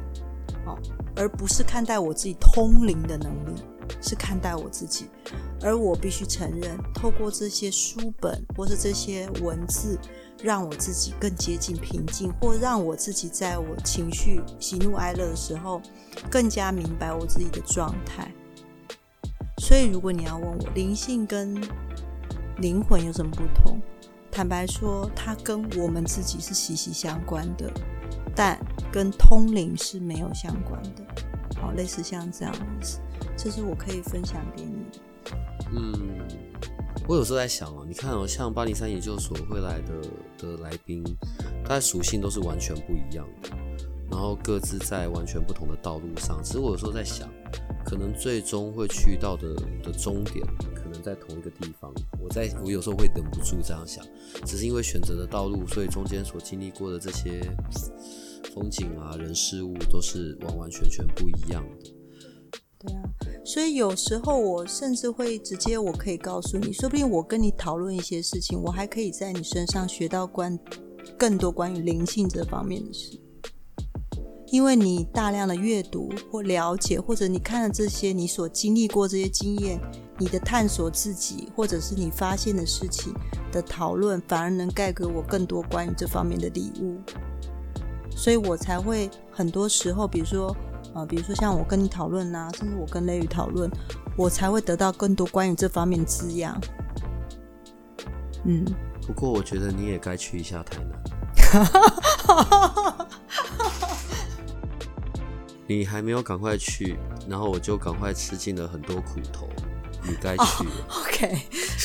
[0.65, 0.77] 哦，
[1.15, 3.61] 而不是看待我自己通灵的能力。
[4.01, 5.05] 是看待我自己，
[5.61, 9.95] 而我必须承认，透过这些书本或是这些文字，
[10.43, 15.81] 让我自己更接近平静，或让我自己在我情绪喜怒哀乐的时候，
[16.29, 18.31] 更加明白我自己的状态。
[19.57, 21.59] 所以，如果你要问我灵性跟
[22.57, 23.79] 灵魂有什么不同，
[24.31, 27.71] 坦白说，它跟我们自己是息息相关的，
[28.35, 28.59] 但
[28.91, 31.03] 跟通灵是没有相关的。
[31.59, 32.99] 好，类似像这样的意思，
[33.37, 34.99] 这是我可以分享给你的。
[35.71, 36.19] 嗯，
[37.07, 40.01] 我有时候在想哦，你看哦，像八零三研究所会来的
[40.39, 41.03] 的来宾，
[41.63, 43.49] 他的属性都是完全不一样的，
[44.09, 46.43] 然后各自在完全不同的道路上。
[46.43, 47.29] 其实我有时候在想，
[47.85, 51.93] 可能最终会去到的的终点，可能在同一个地方。
[52.19, 54.03] 我在我有时候会忍不住这样想，
[54.43, 57.39] 只是因为选择的道路，所以中间所经历过的这些
[58.55, 61.91] 风景啊、人事物，都是完完全全不一样的。
[62.85, 63.03] 对啊，
[63.43, 70.57] 所以有时候我甚至会直接，我可以告诉你，说不定我跟你讨论一些事情，我还可以在你身上学到关
[71.17, 73.19] 更多关于灵性这方面的事，
[74.47, 79.79] 因为你大量的阅读或了解，或者你看了这些，你所经历过这些经验，
[80.19, 83.13] 你的探索自己，或者是你发现的事情
[83.51, 86.97] 的讨论，反而能带给我更多关于这方面的礼物，
[88.15, 90.55] 所以我才会很多时候，比如说。
[90.95, 93.69] 啊，比如说像我跟你讨论呐，甚至我跟雷雨讨论，
[94.17, 96.59] 我才会得到更多关于这方面的滋养。
[98.45, 98.65] 嗯，
[99.05, 100.97] 不过我觉得你也该去一下台南。
[105.67, 109.49] 你还没有赶快去，然后我就赶快吃尽了很多苦头。
[110.07, 110.65] 你该去。
[110.87, 111.37] OK，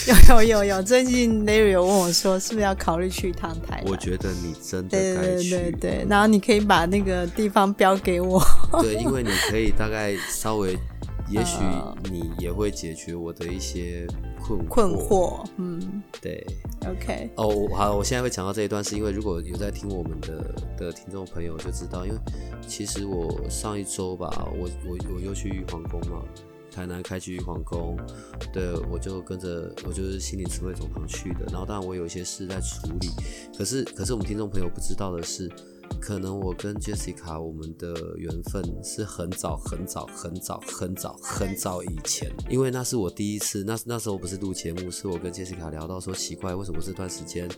[0.28, 5.50] 有有有有，最近 Larry 有问我说，是不是要考虑去一趟台我觉得你真的该去。
[5.50, 8.42] 对对对，然后你可以把那个地方标给我。
[8.83, 10.76] 对，因为你可以大概稍微，
[11.28, 11.59] 也许
[12.11, 14.06] 你也会解决我的一些
[14.40, 15.44] 困困惑。
[15.56, 16.44] 嗯，对。
[16.88, 17.30] OK。
[17.37, 22.18] 哦，好，我现在会讲到这一段，是因为如果有在听我们的的听众朋友就知道，因为
[22.66, 26.22] 其实我上一周吧，我我我又去玉皇宫嘛。
[26.70, 27.96] 台南开去玉皇宫，
[28.52, 31.46] 对我就跟着我就是心灵慈惠总堂去的。
[31.50, 33.09] 然后当然我有一些事在处理，
[33.56, 35.50] 可是可是我们听众朋友不知道的是，
[36.00, 47.48] 可能我跟 Jessica 我们的缘分是很早很早很早很早很早以前，因为那是我第一次，那那时候不是录节目，是我跟 Jessica 聊到说奇怪，为什么这段时间。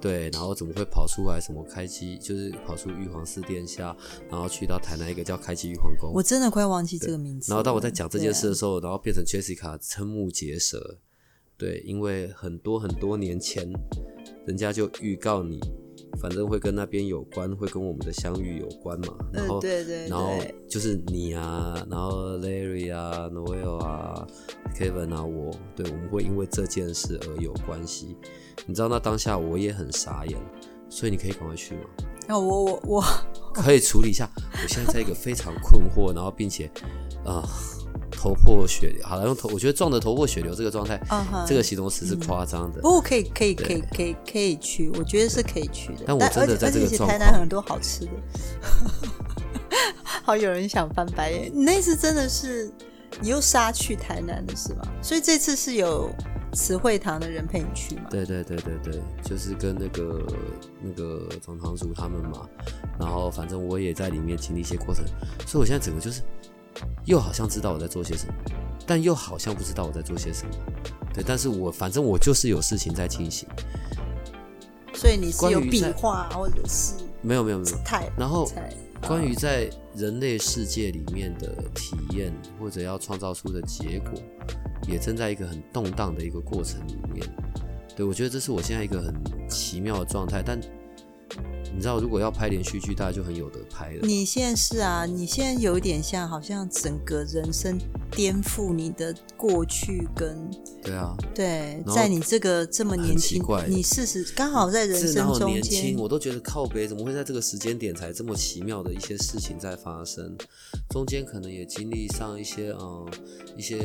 [0.00, 3.94] 对，然后怎么会跑出来什么开机，就是跑出玉皇寺殿下，
[4.30, 6.10] 然后去到台南一个叫开机玉皇宫。
[6.14, 7.52] 我真的快忘记这个名字。
[7.52, 10.98] 然后当我在讲这件事的时候，然后变成 Jessica 瞠目结舌。
[11.58, 13.70] 对，因为很多很多年前，
[14.46, 15.60] 人家就预告你，
[16.18, 19.14] 反正会跟那边有关，会跟我们的相遇有关嘛。
[19.32, 20.32] 然后对对，然后
[20.68, 24.26] 就是你啊，然后 Larry 啊，Noel 啊
[24.74, 28.16] ，Kevin 啊，我，对，我们会因为这件事而有关系。
[28.66, 30.38] 你知道那当下我也很傻眼，
[30.88, 31.82] 所以你可以赶快去吗？
[32.28, 33.04] 那我我我
[33.52, 34.30] 可以处理一下。
[34.36, 36.70] 我现在在一个非常困惑，然后并且
[37.24, 37.42] 啊
[38.20, 39.06] 头破血流。
[39.06, 41.00] 好了，用头，我觉得撞的头破血流这个状态，
[41.46, 42.82] 这个形容词是夸张的。
[42.82, 46.04] 不过可以可以可以可以可以去，我觉得是可以去的。
[46.06, 48.12] 但我真的在这个状态，台南很多好吃的，
[50.22, 51.50] 好有人想翻白眼。
[51.54, 52.70] 你那次真的是
[53.20, 54.82] 你又杀去台南的是吗？
[55.02, 56.10] 所以这次是有。
[56.52, 58.08] 慈惠堂的人陪你去吗？
[58.10, 60.20] 对对对对对，就是跟那个
[60.82, 62.44] 那个总堂主他们嘛，
[62.98, 65.04] 然后反正我也在里面经历一些过程，
[65.46, 66.22] 所以我现在整个就是
[67.04, 68.34] 又好像知道我在做些什么，
[68.86, 70.52] 但又好像不知道我在做些什么。
[71.12, 73.48] 对，但是我反正我就是有事情在进行。
[74.94, 78.50] 所以你是有笔画或者是没有没有没有太然后
[79.06, 84.12] 关于在人类世界里面的体验或者要创造出的结果。
[84.88, 87.24] 也正在一个很动荡的一个过程里面，
[87.94, 89.14] 对我觉得这是我现在一个很
[89.48, 90.42] 奇妙的状态。
[90.44, 90.58] 但
[91.72, 94.00] 你知道，如果要拍连续剧，大家就很有得拍了。
[94.02, 97.78] 你现在是啊，你现在有一点像，好像整个人生
[98.10, 100.36] 颠覆你的过去跟
[100.82, 110.36] 对啊，对，在你这个这么年轻，你四十刚好在人生中间，我都觉得靠北怎么会在这个时间点才这么奇妙的一些事情在发生？
[110.90, 113.08] 中间可能也经历上一些嗯
[113.56, 113.78] 一些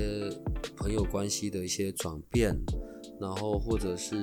[0.76, 2.58] 朋友关系的一些转变。
[3.20, 4.16] 然后，或者是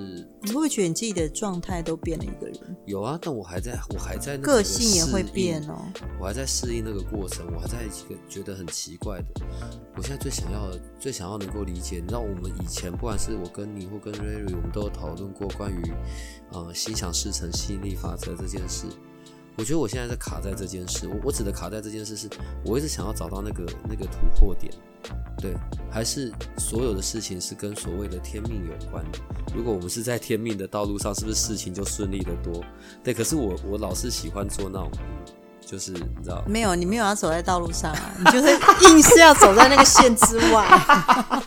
[0.42, 2.76] 你会不会觉得你自己的状态都变了一个人？
[2.85, 5.76] 有啊，但我还在，我还在个性也会变哦。
[6.20, 9.46] 我还在适应那个过程，我还在一个觉得很奇怪的。
[9.96, 15.92] 我现在最想要的，最想要能够理解，你知道，我们以前不管是我跟你或跟瑞瑞，我们都有讨论过关于
[16.52, 18.87] 呃心想事成、吸引力法则这件事。
[19.56, 22.28] 我觉得我现在在卡在这件事，我我指的卡在这件事是，
[22.64, 24.72] 我一直想要找到那个那个突破点，
[25.38, 25.54] 对，
[25.90, 29.04] 还是所有的事情是跟所谓的天命有关。
[29.54, 32.64] 如果我们是在天命的道路上，是不是事情就顺利的多？
[33.04, 34.90] 对，可是我我老是喜欢做那种，
[35.60, 38.48] 就是你知道，没有，你没有要走在道路上啊，你就是
[38.88, 40.66] 硬是要走在那个线之外。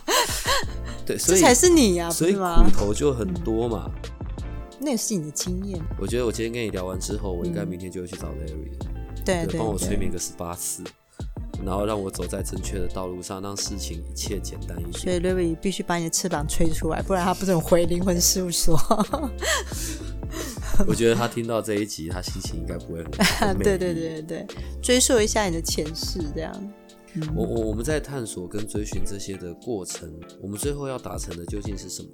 [1.04, 2.78] 对，所以这才是你呀、所以不是吗苦？
[2.78, 3.90] 头就很多嘛。
[4.78, 5.80] 那也是你的经验。
[5.98, 8.86] 我觉得我今天跟你聊完之后，我应该明天就会去找 Larry 了。
[9.24, 9.96] 对对帮我催。
[9.96, 10.84] 眠个十八次，
[11.64, 15.34] 然后让我走在正确的道路上，让事情一切简单一些所以点。
[15.34, 18.78] Larry 必须把你的翅膀吹出来，不然他不准回灵魂事务所。
[20.86, 23.10] 我觉得他听到这一集，他心情应该不会很
[23.48, 24.46] 很美对对对对对，
[24.82, 26.52] 追溯一下你的前世，这样。
[27.34, 30.12] 我我我们在探索跟追寻这些的过程，
[30.42, 32.08] 我们最后要达成的究竟是什么？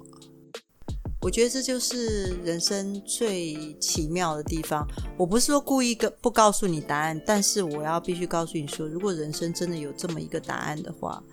[1.23, 4.85] 我觉得这就是人生最奇妙的地方。
[5.17, 11.23] 我不是说故意跟不告诉你答案，但是我要必须告诉你说，如果人生真的有这么一个答案的话，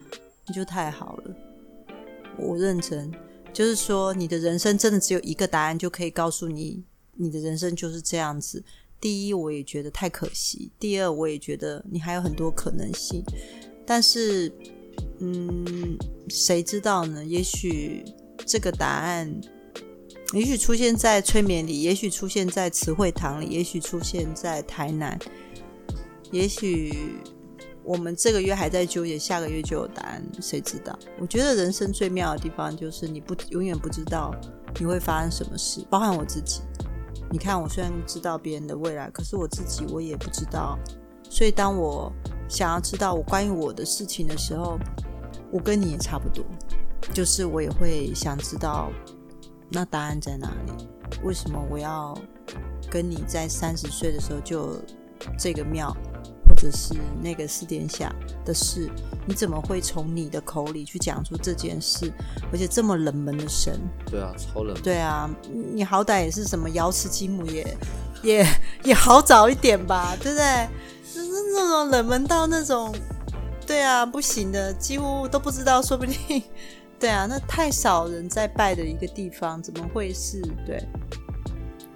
[0.46, 1.34] 那就太好了。
[2.38, 3.12] 我认真，
[3.52, 6.84] 就是说你的人生真的只有一个答案，就可以告诉你
[7.16, 8.62] 你的人生就是这样子。
[9.00, 13.24] 第一，我也觉得太可惜；第二，我也觉得你还有很多可能性。
[13.84, 14.52] 但是，
[15.18, 15.98] 嗯，
[16.28, 17.24] 谁知道呢？
[17.24, 18.04] 也许
[18.46, 19.40] 这个答案
[20.32, 25.18] 也许出现在催眠里，也许出现在词汇堂里，也许出现在台南，
[26.30, 27.16] 也许
[27.82, 30.96] 我们这个月还在纠结，下个月就有答案，谁知道？
[31.18, 34.32] 我觉得人生最妙的地方就是你不永远不知道
[34.78, 36.60] 你会发生什么事，包含我自己。
[37.32, 40.78] 你看，我虽然知道别人的未来，可是我自己我也不知道。
[41.28, 42.12] 所以，当我
[42.48, 44.78] 想要知道我关于我的事情的时候，
[45.52, 46.44] 我跟你也差不多，
[47.14, 48.90] 就是我也会想知道
[49.70, 50.88] 那答案在哪里？
[51.22, 52.16] 为什么我要
[52.90, 54.76] 跟你在三十岁的时候就
[55.38, 55.96] 这个庙，
[56.48, 58.90] 或者是那个四殿下的事？
[59.26, 62.12] 你怎么会从你的口里去讲出这件事？
[62.52, 63.78] 而且这么冷门的神？
[64.06, 64.74] 对啊，超冷。
[64.82, 67.76] 对啊，你你好歹也是什么瑶池金母也
[68.22, 68.46] 也
[68.84, 70.68] 也好找一点吧，对不对？
[71.12, 72.94] 就是那种冷门到那种，
[73.66, 76.42] 对啊，不行的，几乎都不知道，说不定，
[77.00, 80.86] 对啊，那太少人在拜的一个地方，怎么会是对？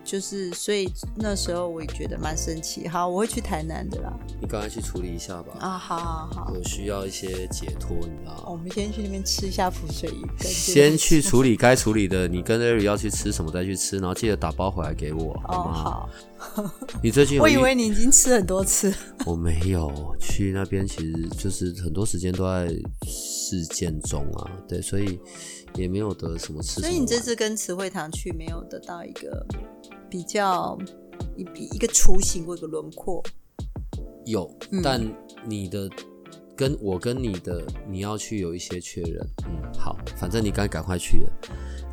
[0.05, 2.87] 就是，所以那时候我也觉得蛮神奇。
[2.87, 4.12] 好，我会去台南的啦。
[4.40, 5.57] 你赶快去处理一下吧。
[5.59, 8.45] 啊，好好好，我需要一些解脱，你知道吗？
[8.47, 15.73] 我们先去那边吃一下浮水鱼，先去处理该处理的，你跟 Larry 要去吃什么再去吃，然后记得打包回来给我，哦，好吗？
[16.37, 16.71] 好，
[17.03, 18.95] 你最近有我以为你已经吃很多次。
[19.25, 22.69] 我没有去那边，其实就是很多时间都在
[23.07, 25.19] 事件中啊，对，所以
[25.77, 26.81] 也没有得什么吃。
[26.83, 29.47] 所以你这次跟词汇堂去，没有得到一个
[30.09, 30.79] 比较
[31.37, 31.43] 一
[31.75, 33.23] 一个雏形或一个轮廓。
[34.25, 35.01] 有，嗯但
[35.45, 35.90] 你的
[36.57, 39.27] 跟我跟你的你要去有一些确认。
[39.47, 41.31] 嗯，好，反正你该赶快去了，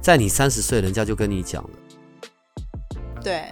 [0.02, 1.70] 在你三十岁，人家就跟你讲了。
[3.22, 3.50] 对，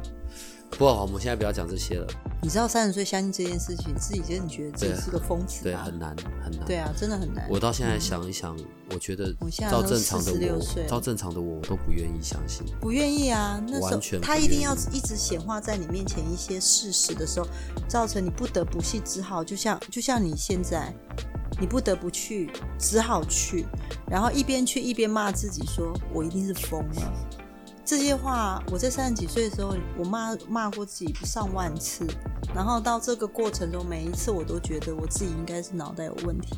[0.78, 2.06] 不我们现在不要讲这些了，
[2.40, 5.82] 你知道三十岁相信这件事情，自己真的觉得自己是个疯子对，啊。
[5.84, 6.64] 很难很难。
[6.64, 7.46] 对啊，真的很难。
[7.50, 8.56] 我到现在想一想，
[8.90, 9.34] 我觉得
[9.68, 12.64] 照正常的46岁我，了照正常的我，我都不愿意相信。
[12.80, 17.48] 不愿意啊，那时候完全他一定要一直显化在你面前一些事实的时候，
[17.88, 20.94] 造成你不得不去，只好就像就像你现在，
[21.60, 23.66] 你不得不去，只好去，
[24.08, 27.12] 然后一边去一边骂自己说：“我一定是疯了。”
[27.88, 32.06] 这些话我在三十几岁的时候，我骂骂过自己上万次，
[32.54, 36.54] 然后到这个过程中，每一次我都觉得我自己应该是脑袋有问题，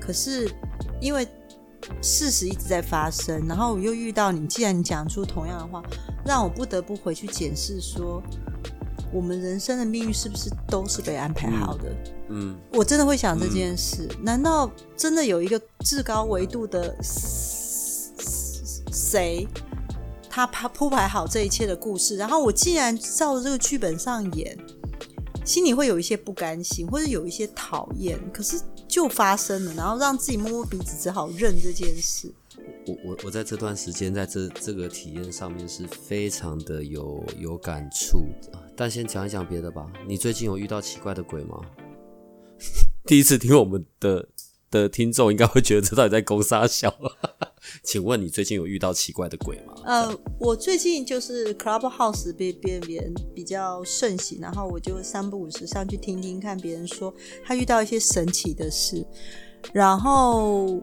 [0.00, 0.50] 可是
[0.98, 1.28] 因为
[2.00, 5.82] 事实一直在发生，然后我又遇到你，既然你讲出同样的话，
[6.24, 8.22] 让我不得不回去检视说，
[9.12, 11.94] 我们人生的命运是不是都是被安排好的？
[12.30, 16.96] 嗯，我真的会想这件事，难道真的有一个至高维度的
[18.90, 19.46] 谁，
[20.30, 24.56] 他铺铺排好这一切的故事，然后我既然照着这个剧本上演，
[25.44, 32.32] 心里会有一些不甘心，或者有一些讨厌，可是就发生了，然后让自己摸摸鼻子，只好认这件事。
[32.86, 38.58] 我我我在这段时间在这这个体验上面是非常的有有感触的。
[38.76, 39.90] 但先讲一讲别的吧。
[40.06, 41.60] 你最近有遇到奇怪的鬼吗？
[43.06, 44.28] 第一次听我们的
[44.70, 46.94] 的听众应该会觉得这到底在攻杀小。
[47.82, 49.74] 请问你最近有遇到奇怪的鬼吗？
[49.84, 57.12] 呃，我最近就是 Clubhouse 被变别人比较盛行，然后我就三不五时上去听听看别人说
[57.44, 59.04] 他遇到一些神奇的事，
[59.72, 60.80] 然后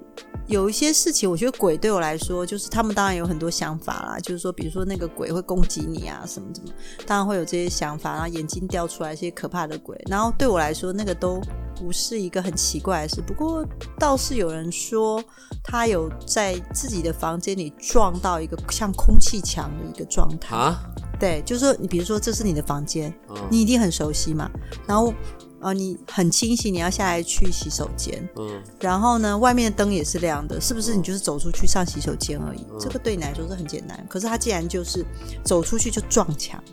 [0.47, 6.69] 有一些事情，我觉得鬼对我来说，就是他们当然有很多想法啦，就是说，比如说那个鬼会攻击你啊，什么什么，
[7.05, 11.41] 当然会有这些想法，然后眼睛掉出来一些可怕的鬼，然后对我来说，那个都
[11.75, 13.21] 不是一个很奇怪的事。
[13.21, 13.65] 不过
[13.99, 15.21] 倒是有人说，
[15.63, 20.55] 他有在自己的房间里撞到一个像空气墙的一个状态。
[20.55, 20.79] 啊，
[21.19, 24.49] 对，就是说，你比如说这是你的房间，嗯你一定很熟悉嘛，
[24.87, 25.13] 然后
[25.61, 30.95] 呃你很清醒，你要下来去洗手间，嗯然后呢，外面的灯也是亮的，是不是？
[30.95, 34.05] 你就是走出去上洗手间而已，嗯这个对你来说是很简单。
[34.09, 35.05] 可是他既然就是
[35.43, 36.63] 走出去就撞墙，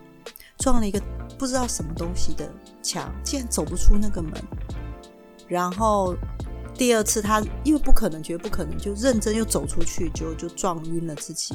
[0.59, 1.01] 撞了一个
[1.39, 2.49] 不知道什么东西的
[2.83, 4.33] 墙，竟然走不出那个门。
[5.47, 6.15] 然后
[6.77, 11.55] 第二次他因为不可能，绝对不可能，就认真又走出去，就就撞晕了自己。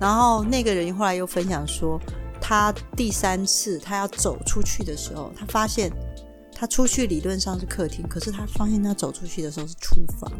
[0.00, 2.00] 然后那个人后来又分享说，
[2.40, 5.90] 他第三次他要走出去的时候，他发现
[6.54, 10.32] 他出去理论上是客厅，可是他发现他走出去的时候是厨房，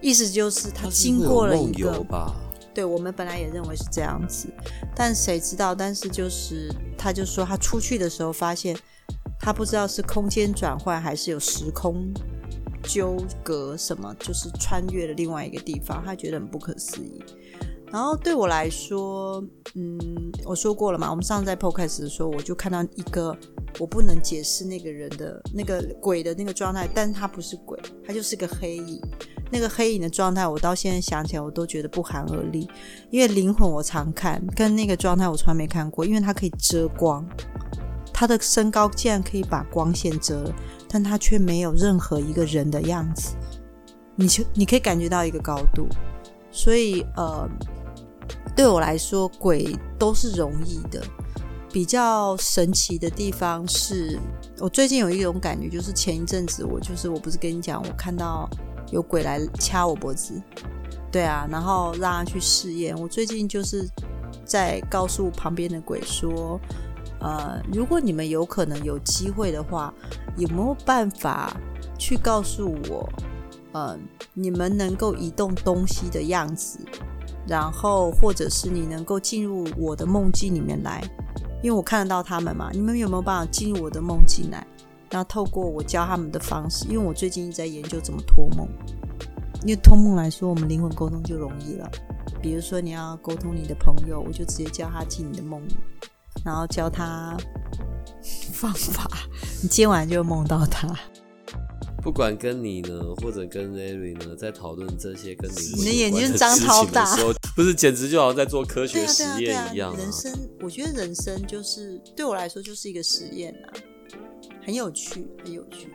[0.00, 2.34] 意思就是他经过了一个吧？
[2.72, 4.48] 对我们本来也认为是这样子，
[4.94, 5.74] 但谁知道？
[5.74, 8.76] 但是就是他就说他出去的时候发现，
[9.38, 12.12] 他不知道是空间转换还是有时空
[12.84, 17.22] 纠葛什么，就是穿越了另外一个地方，他觉得很不可思议。
[17.92, 19.98] 然后对我来说，嗯，
[20.44, 23.36] 我说过了嘛，我们上次在 podcast 的时候，我就看到一个
[23.78, 29.00] 我不能解释那个人的那个鬼的那个状态，但他不是鬼，他就是个黑影。
[29.52, 32.68] 那个黑影的状态，我到现在想起来，我都觉得不寒而栗。
[33.10, 37.26] 因为灵魂我常看，跟那个状态我从来没看过，因为它可以遮光，
[38.12, 40.54] 他的身高竟然可以把光线遮了，
[40.88, 43.34] 但他却没有任何一个人的样子，
[44.14, 45.88] 你就你可以感觉到一个高度，
[46.52, 47.48] 所以呃，
[48.54, 51.02] 对我来说，鬼都是容易的。
[51.72, 54.18] 比较神奇的地方是，
[54.58, 58.48] 我最近有一种感觉，就是前一阵子我就是我不是跟你讲，我看到
[58.90, 60.40] 有鬼来掐我脖子，
[61.12, 62.96] 对啊，然后让他去试验。
[63.00, 63.88] 我最近就是
[64.44, 66.60] 在告诉旁边的鬼说，
[67.20, 69.94] 呃，如果你们有可能有机会的话，
[70.36, 71.56] 有没有办法
[71.96, 73.08] 去告诉我，
[73.72, 73.96] 呃，
[74.34, 76.80] 你们能够移动东西的样子，
[77.46, 81.00] 然后或者是你能够进入我的梦境里面来，
[81.62, 84.66] 因为我看得到他们嘛，你们有没有办法进入我的梦境来？
[85.10, 88.68] 然后透过我教他们的方式，因为我最近一直在研究怎么托梦。
[89.62, 91.90] 因为托梦来说，我们灵魂沟通就容易了。
[92.40, 95.76] 比如说你要沟通你的朋友，我就直接叫他进你的梦里，
[96.42, 97.36] 然后教他
[98.52, 99.06] 方法，
[99.62, 100.88] 你今晚就梦到他。
[102.02, 113.72] 不管跟你呢，或者跟 Larry 呢，在讨论这些跟灵魂你的眼睛有关张事超大情的时候，不是简直就好像在做科学实验一样，人生，我觉得人生就是对我来说就是一个实验啊，
[114.64, 115.88] 很有趣，很有趣。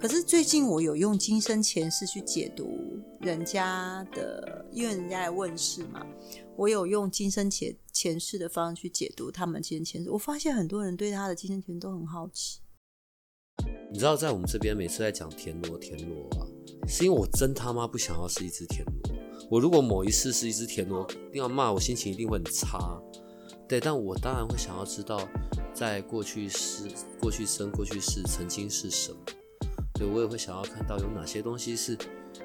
[0.00, 2.76] 可是最近我有用今生前世去解读
[3.20, 6.04] 人家的，因为人家来问世嘛，
[6.56, 10.10] 我有用今生前前世的方式去解读他们今生前世。
[10.10, 12.58] 我发现很多人对他的今生前世都很好奇。
[13.92, 16.46] 你知道，在我们这边每次在讲田螺，田螺啊，
[16.88, 18.94] 是因为我真他妈不想要是一只田螺。
[19.50, 22.98] 我如果某一次是一只田螺，一定要骂我，心情一定会很差。
[23.68, 25.20] 对，但我当然会想要知道，
[25.74, 26.84] 在过去世、
[27.20, 29.18] 过去生、过去世曾经是什么。
[29.94, 31.96] 对我也会想要看到有哪些东西是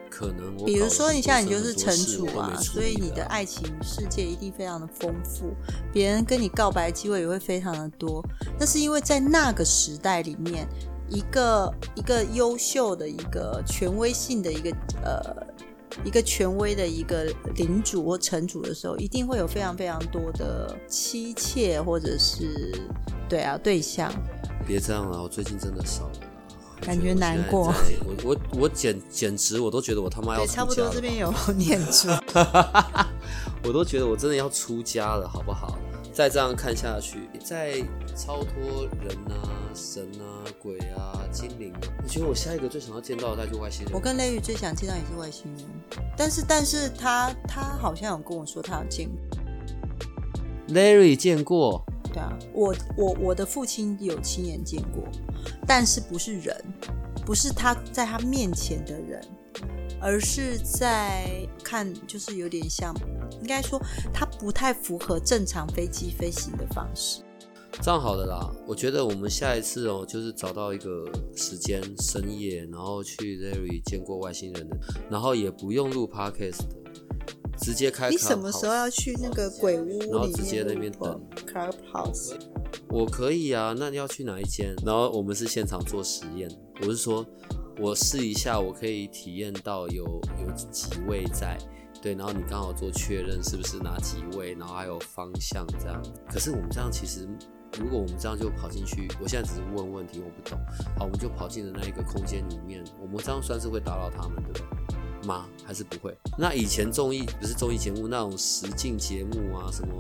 [0.10, 0.56] 可能。
[0.66, 5.54] 比如说，你像你就是我城主啊，所以你的爱情世界一定非常的丰富，
[5.94, 8.22] 别人跟你告白机会也会非常的多。
[8.60, 10.68] 那是因为在那个时代里面，
[11.10, 14.72] 一个一个优秀的一个权威性的一个
[15.04, 15.48] 呃
[16.04, 22.72] 一个权威的一个领主或城主的时候，一定会有非常非常多的妻妾或者是
[23.30, 24.12] 对啊对象。
[24.68, 26.12] 别这样了，我最近真的少了。
[26.82, 32.08] 感觉难过在我我我简简直我都觉得我他妈要差不多这边有念珠。
[33.66, 35.76] 我都觉得我真的要出家了，好不好？
[36.14, 37.80] 再这样看下去，再
[38.16, 43.94] 超脱人啊、神啊、鬼啊、精灵啊，我觉得我下一个最想要见到的，那就是外星人。
[43.94, 45.66] 我跟雷雨最想见到也是外星人，
[46.18, 49.16] 但是但是他他好像有跟我说他有见过
[50.70, 55.04] ，Larry 见过，对啊，我我我的父亲有亲眼见过，
[55.68, 56.56] 但是不是人，
[57.26, 59.22] 不是他在他面前的人，
[60.02, 62.94] 而是在看，就是有点像，
[63.42, 63.80] 应该说
[64.12, 67.22] 他不太符合正常飞机飞行的方式。
[67.82, 68.54] 这样好的啦。
[68.68, 71.06] 我觉得我们下一次哦，就是找到一个
[71.36, 74.78] 时间深夜，然后去 Larry 见过外星人的，
[75.10, 76.76] 然后也不用录 Podcast 的，
[77.62, 78.10] 直接开。
[78.10, 82.34] 你什么时候要去那个鬼屋然后直接那面边等 Clubhouse？
[82.90, 84.76] 我可以啊，那你要去哪一间？
[84.86, 86.50] 然后我们是现场做实验，
[86.82, 87.26] 我是说
[87.80, 91.58] 我试一下，我可以体验到有有几位在，
[92.02, 96.02] 对，然后你刚好做确认是不是哪几位，然后还有方向这样。
[96.30, 97.28] 可是我们这样其实，
[97.80, 100.60] 如果我们这样就跑进去，我现在只是问问题，我不懂，
[100.98, 105.28] 好，我们就跑进了那一个空间里面，我们这样算是会打扰他们，对不对？
[105.28, 105.46] 吗？
[105.66, 106.16] 还是不会？
[106.38, 109.94] 那以前综艺不是综艺节目那种实境节目啊，什么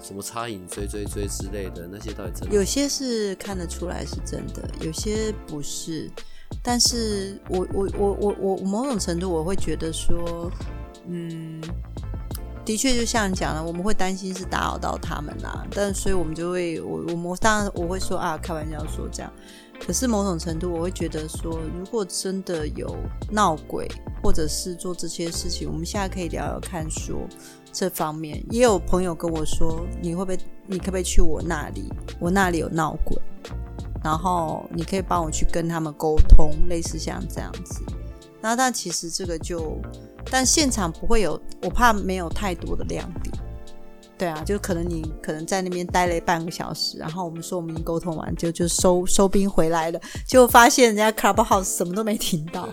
[0.00, 2.52] 什么插影追追追之类的，那些到底真？
[2.52, 6.10] 有些是看得出来是真的，有些不是。
[6.62, 10.52] 但是我我我我我某种程度我会觉得说，
[11.08, 11.60] 嗯，
[12.64, 15.66] 的确就像你讲的，我们会担心是打扰到他们啦。
[15.70, 19.32] 但所以我们就会我我们当然我会说啊，开玩笑说这样。
[19.84, 22.96] 可是某种程度，我会觉得说，如果真的有
[23.32, 23.90] 闹鬼，
[24.22, 27.26] 或者是做这些事情，我们现在可以聊聊看，说
[27.72, 30.38] 这方面也有朋友跟我说，你会不会，
[30.68, 31.92] 你可不可以去我那里？
[32.20, 33.20] 我那里有闹鬼，
[34.04, 37.82] 然后你可以帮我去跟他们沟通，类似像这样子。
[38.40, 39.80] 那但其实这个就，
[40.30, 43.34] 但现场不会有，我怕没有太多的亮点。
[44.18, 52.68] 对啊，就可能你可能在那边待了半个小时，然后我们说我们已经沟通完，就就收收兵回来了，就发现人家 Clubhouse 什么都没听到。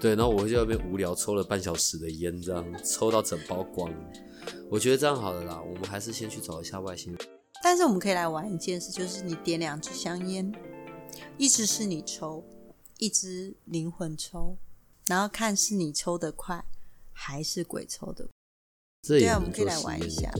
[0.00, 3.92] 对，然后我就在那边无聊抽了半小时的烟，这样抽到整包光。
[4.70, 7.20] 我觉得这样好了啦，我们还是先去找一下外星人。
[7.62, 10.50] 但是我们可以来玩一件事，就是你点两支香烟，
[11.36, 12.44] 一支是你抽，
[12.98, 14.56] 一支灵魂抽，
[15.10, 16.64] 然后看是你抽的快
[17.12, 18.28] 还是鬼抽的。
[19.06, 20.30] 对啊，我们可以来玩一下。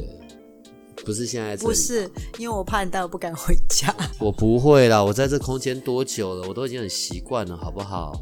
[1.05, 2.09] 不是现在，不是，
[2.39, 3.93] 因为我怕你待会不敢回家。
[4.21, 8.13] 我不会啦，我在这空间多久了，我都已经很习惯了，好不好？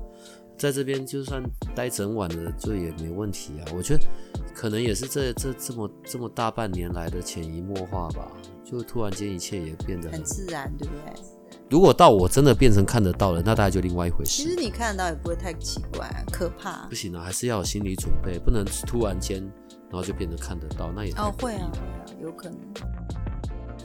[0.57, 1.43] 在这边就算
[1.75, 3.73] 待整晚了，就也没问题啊。
[3.77, 4.07] 我觉得
[4.55, 8.33] 可能也是这这这么这么大半年来的潜移默化吧，
[8.65, 11.38] 就突然间一切也变得很自然，对不对？
[11.71, 14.43] 如果到我真的变成看得到了，那大概就另外一回事。
[14.43, 16.87] 其实你看得到也不会太奇怪，可怕。
[16.89, 19.43] 不行啊，还是要有心理准备，不能突然间。
[19.91, 22.59] 然后就变得看得到，那也哦会啊会啊，有可能。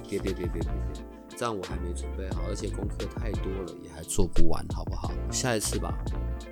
[0.09, 1.03] 别别别别别别，
[1.38, 5.13] 这样我还没准备好，而且功课太多了，也还做不完，好不好？
[5.31, 5.93] 下一次吧，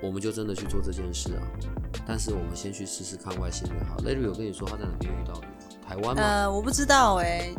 [0.02, 1.42] 我们就真的去做这件事啊。
[2.06, 3.84] 但是我们先去试试看外星人。
[3.84, 5.86] 好，Larry 有跟你说他在哪边遇到你？
[5.86, 6.22] 台湾吗？
[6.22, 7.54] 呃，我不知道哎。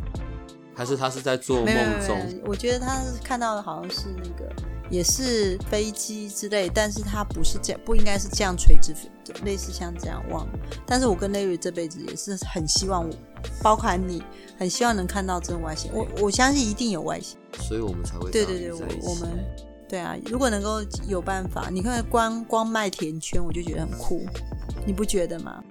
[0.76, 2.17] 还是他是在做梦中？
[2.45, 4.51] 我觉得他是看到的好像是那个。
[4.89, 8.93] 也是飞机之类，但是他不是这样，不应该是这样垂直，
[9.43, 10.47] 类似像这样望。
[10.86, 13.09] 但是我跟 Larry 这辈子也是很希望，
[13.63, 14.21] 包含你，
[14.59, 15.89] 很希望能看到真外星。
[15.91, 18.71] 我我相信一定有外星，所以我们才会对对对，
[19.01, 19.43] 我们
[19.89, 24.24] 对啊，如果能够有办法，你看光光卖甜圈，我就觉得很酷，
[24.86, 25.63] 你不觉得吗？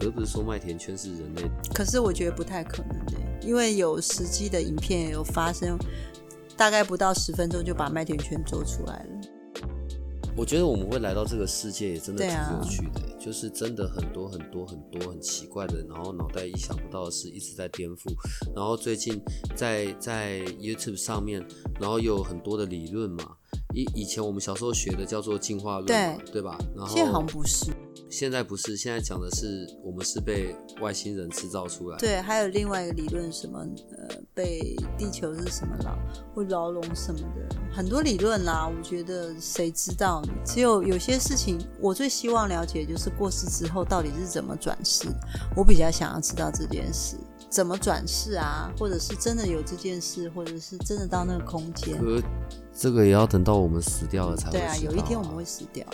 [0.00, 5.78] 而不是说麦田圈是人类，可是我觉得不太可能的，因为有实际的影片有发生。
[6.58, 9.60] 大概不到十分钟就把麦田圈做出来了。
[10.34, 18.10] 我觉得我们会来到这个世界也真的挺有趣的，就是真的很多很多很多很奇怪的，然后脑袋意想不到的事一直在颠覆。
[18.54, 19.20] 然后最近
[19.54, 21.46] 在在 YouTube 上面，
[21.78, 23.36] 然后有很多的理论嘛。
[23.74, 26.58] 以以前我们小时候学的叫做进化论，对对吧？
[26.74, 27.66] 然后现在好像不是。
[28.08, 31.98] 现在不是，现在讲的是我们是被外星人制造出来。
[31.98, 33.58] 对，还有另外一个理论，什么
[33.98, 35.98] 呃，被地球是什么牢
[36.34, 38.66] 会牢笼什么的，很多理论啦。
[38.68, 40.22] 我觉得谁知道？
[40.44, 45.08] 只有有些事情，我最希望了解就是过世之后到底是怎么转世。
[45.56, 47.16] 我比较想要知道这件事
[47.48, 51.96] 怎么转世啊，或者是真的有这件事，或者是真的到那个空间。
[52.78, 54.58] 这个也要等到我们死掉了才会。
[54.58, 55.86] 对啊，有一天我们会死掉。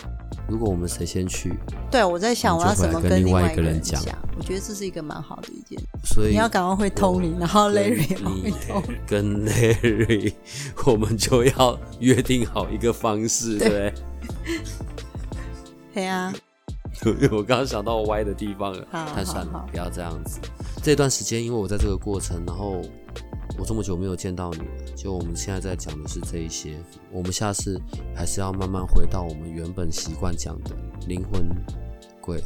[0.49, 1.55] 如果我们谁先去？
[1.91, 4.03] 对，我在想我要怎么跟另外一个人讲。
[4.37, 5.81] 我觉得这是一个蛮好的一件。
[6.05, 8.09] 所以你要赶快会通灵，然后 Larry
[8.43, 8.83] 会通。
[9.07, 10.35] 跟 Larry，
[10.85, 13.95] 我们就要约定好一个方式，对？
[15.95, 16.35] 对 啊。
[17.31, 20.41] 我刚刚想到歪的地方了，太算了，不要这样子。
[20.83, 22.83] 这段时间，因为我在这个过程，然后。
[23.59, 26.75] 我这么久没有见到你了，就我们现在在讲的是这一些。
[27.13, 27.79] 我们下次
[28.17, 30.71] 还是要慢慢回到我们原本习惯讲的
[31.07, 31.47] 灵魂、
[32.19, 32.43] 鬼，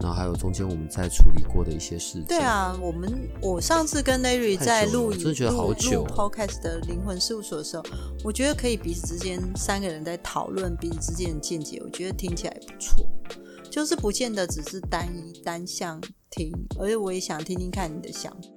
[0.00, 2.24] 然后还有中间我们在处理过的一些事情。
[2.24, 6.02] 对啊，我们我上次跟 Larry 在录真的觉得好久。
[6.06, 7.84] Podcast 的灵魂事务所的时候，
[8.24, 13.06] 我觉得可以彼此之间三个人在讨论彼此之间的见解，我觉得听起来不错。
[13.70, 16.00] 就是不见得只是单一单向
[16.30, 18.48] 听，而且我也想听听看你的想法。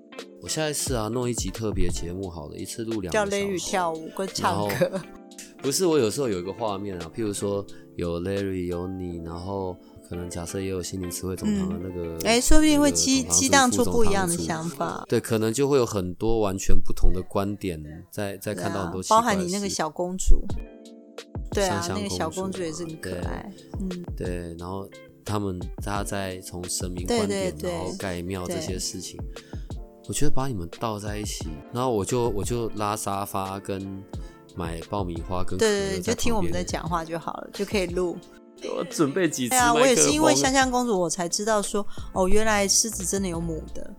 [0.41, 4.99] 我下一次啊，弄一集特别节目好了，一次录两叫 Larry 跳舞跟唱歌。
[5.61, 7.63] 不是，我有时候有一个画面啊，譬如说
[7.95, 9.77] 有 Larry 有你，然后
[10.09, 15.05] 可能假设也有心灵词汇总堂的那个，哎，说不定会激激荡出不一样的想法。
[15.07, 20.43] 对，可能就会有很多完全不同的观点，在在看到很多，包含你那个小公主。
[21.51, 23.53] 对啊那个小公公主也是很可对爱。
[23.79, 24.89] 嗯，对，然后
[25.23, 29.19] 他们他在从神明对观点，然后盖庙这些事情，
[30.07, 34.03] 我觉得把你们倒在一起，然后我就我就拉沙发跟
[34.55, 38.17] 买爆米花跟对对对，就听我们旁边在讲话就好了，就可以录。
[38.75, 43.93] 我准备几次对啊，我也是因为香香公主，我才知道说，哦，原来狮子真的有母的。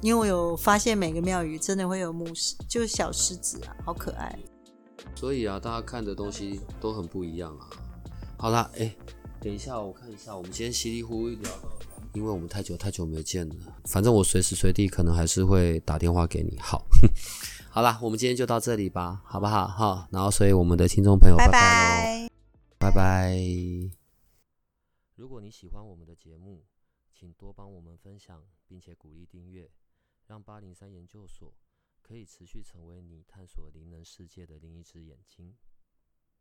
[0.00, 4.36] 因为我有发现每个庙宇真的会有母狮，就是小狮子啊，好可爱。
[5.14, 7.68] 所以啊，大家看的东西都很不一样啊。
[8.36, 8.94] 好啦，哎、
[9.40, 11.68] 等一下，我看一下，我们今天稀里糊涂聊到，
[12.14, 13.54] 因为我们太久太久没见了，
[13.86, 16.58] 反正我随时随地可能还是会打电话给你。
[16.60, 16.86] 好，
[17.68, 19.66] 好啦，我们今天就到这里吧，好不好？
[19.66, 21.58] 好，然后所以我们的听众朋友，拜拜拜
[22.22, 22.28] 喽。
[22.28, 22.28] 拜。
[22.78, 23.36] 拜拜。
[25.16, 26.64] 如果你喜欢我们的节目，
[27.12, 29.68] 请多帮我们分享，并且鼓励订阅，
[30.28, 31.52] 让八零三研究所
[32.08, 35.54] 可以持续成为你探索灵能世界的另一只眼睛。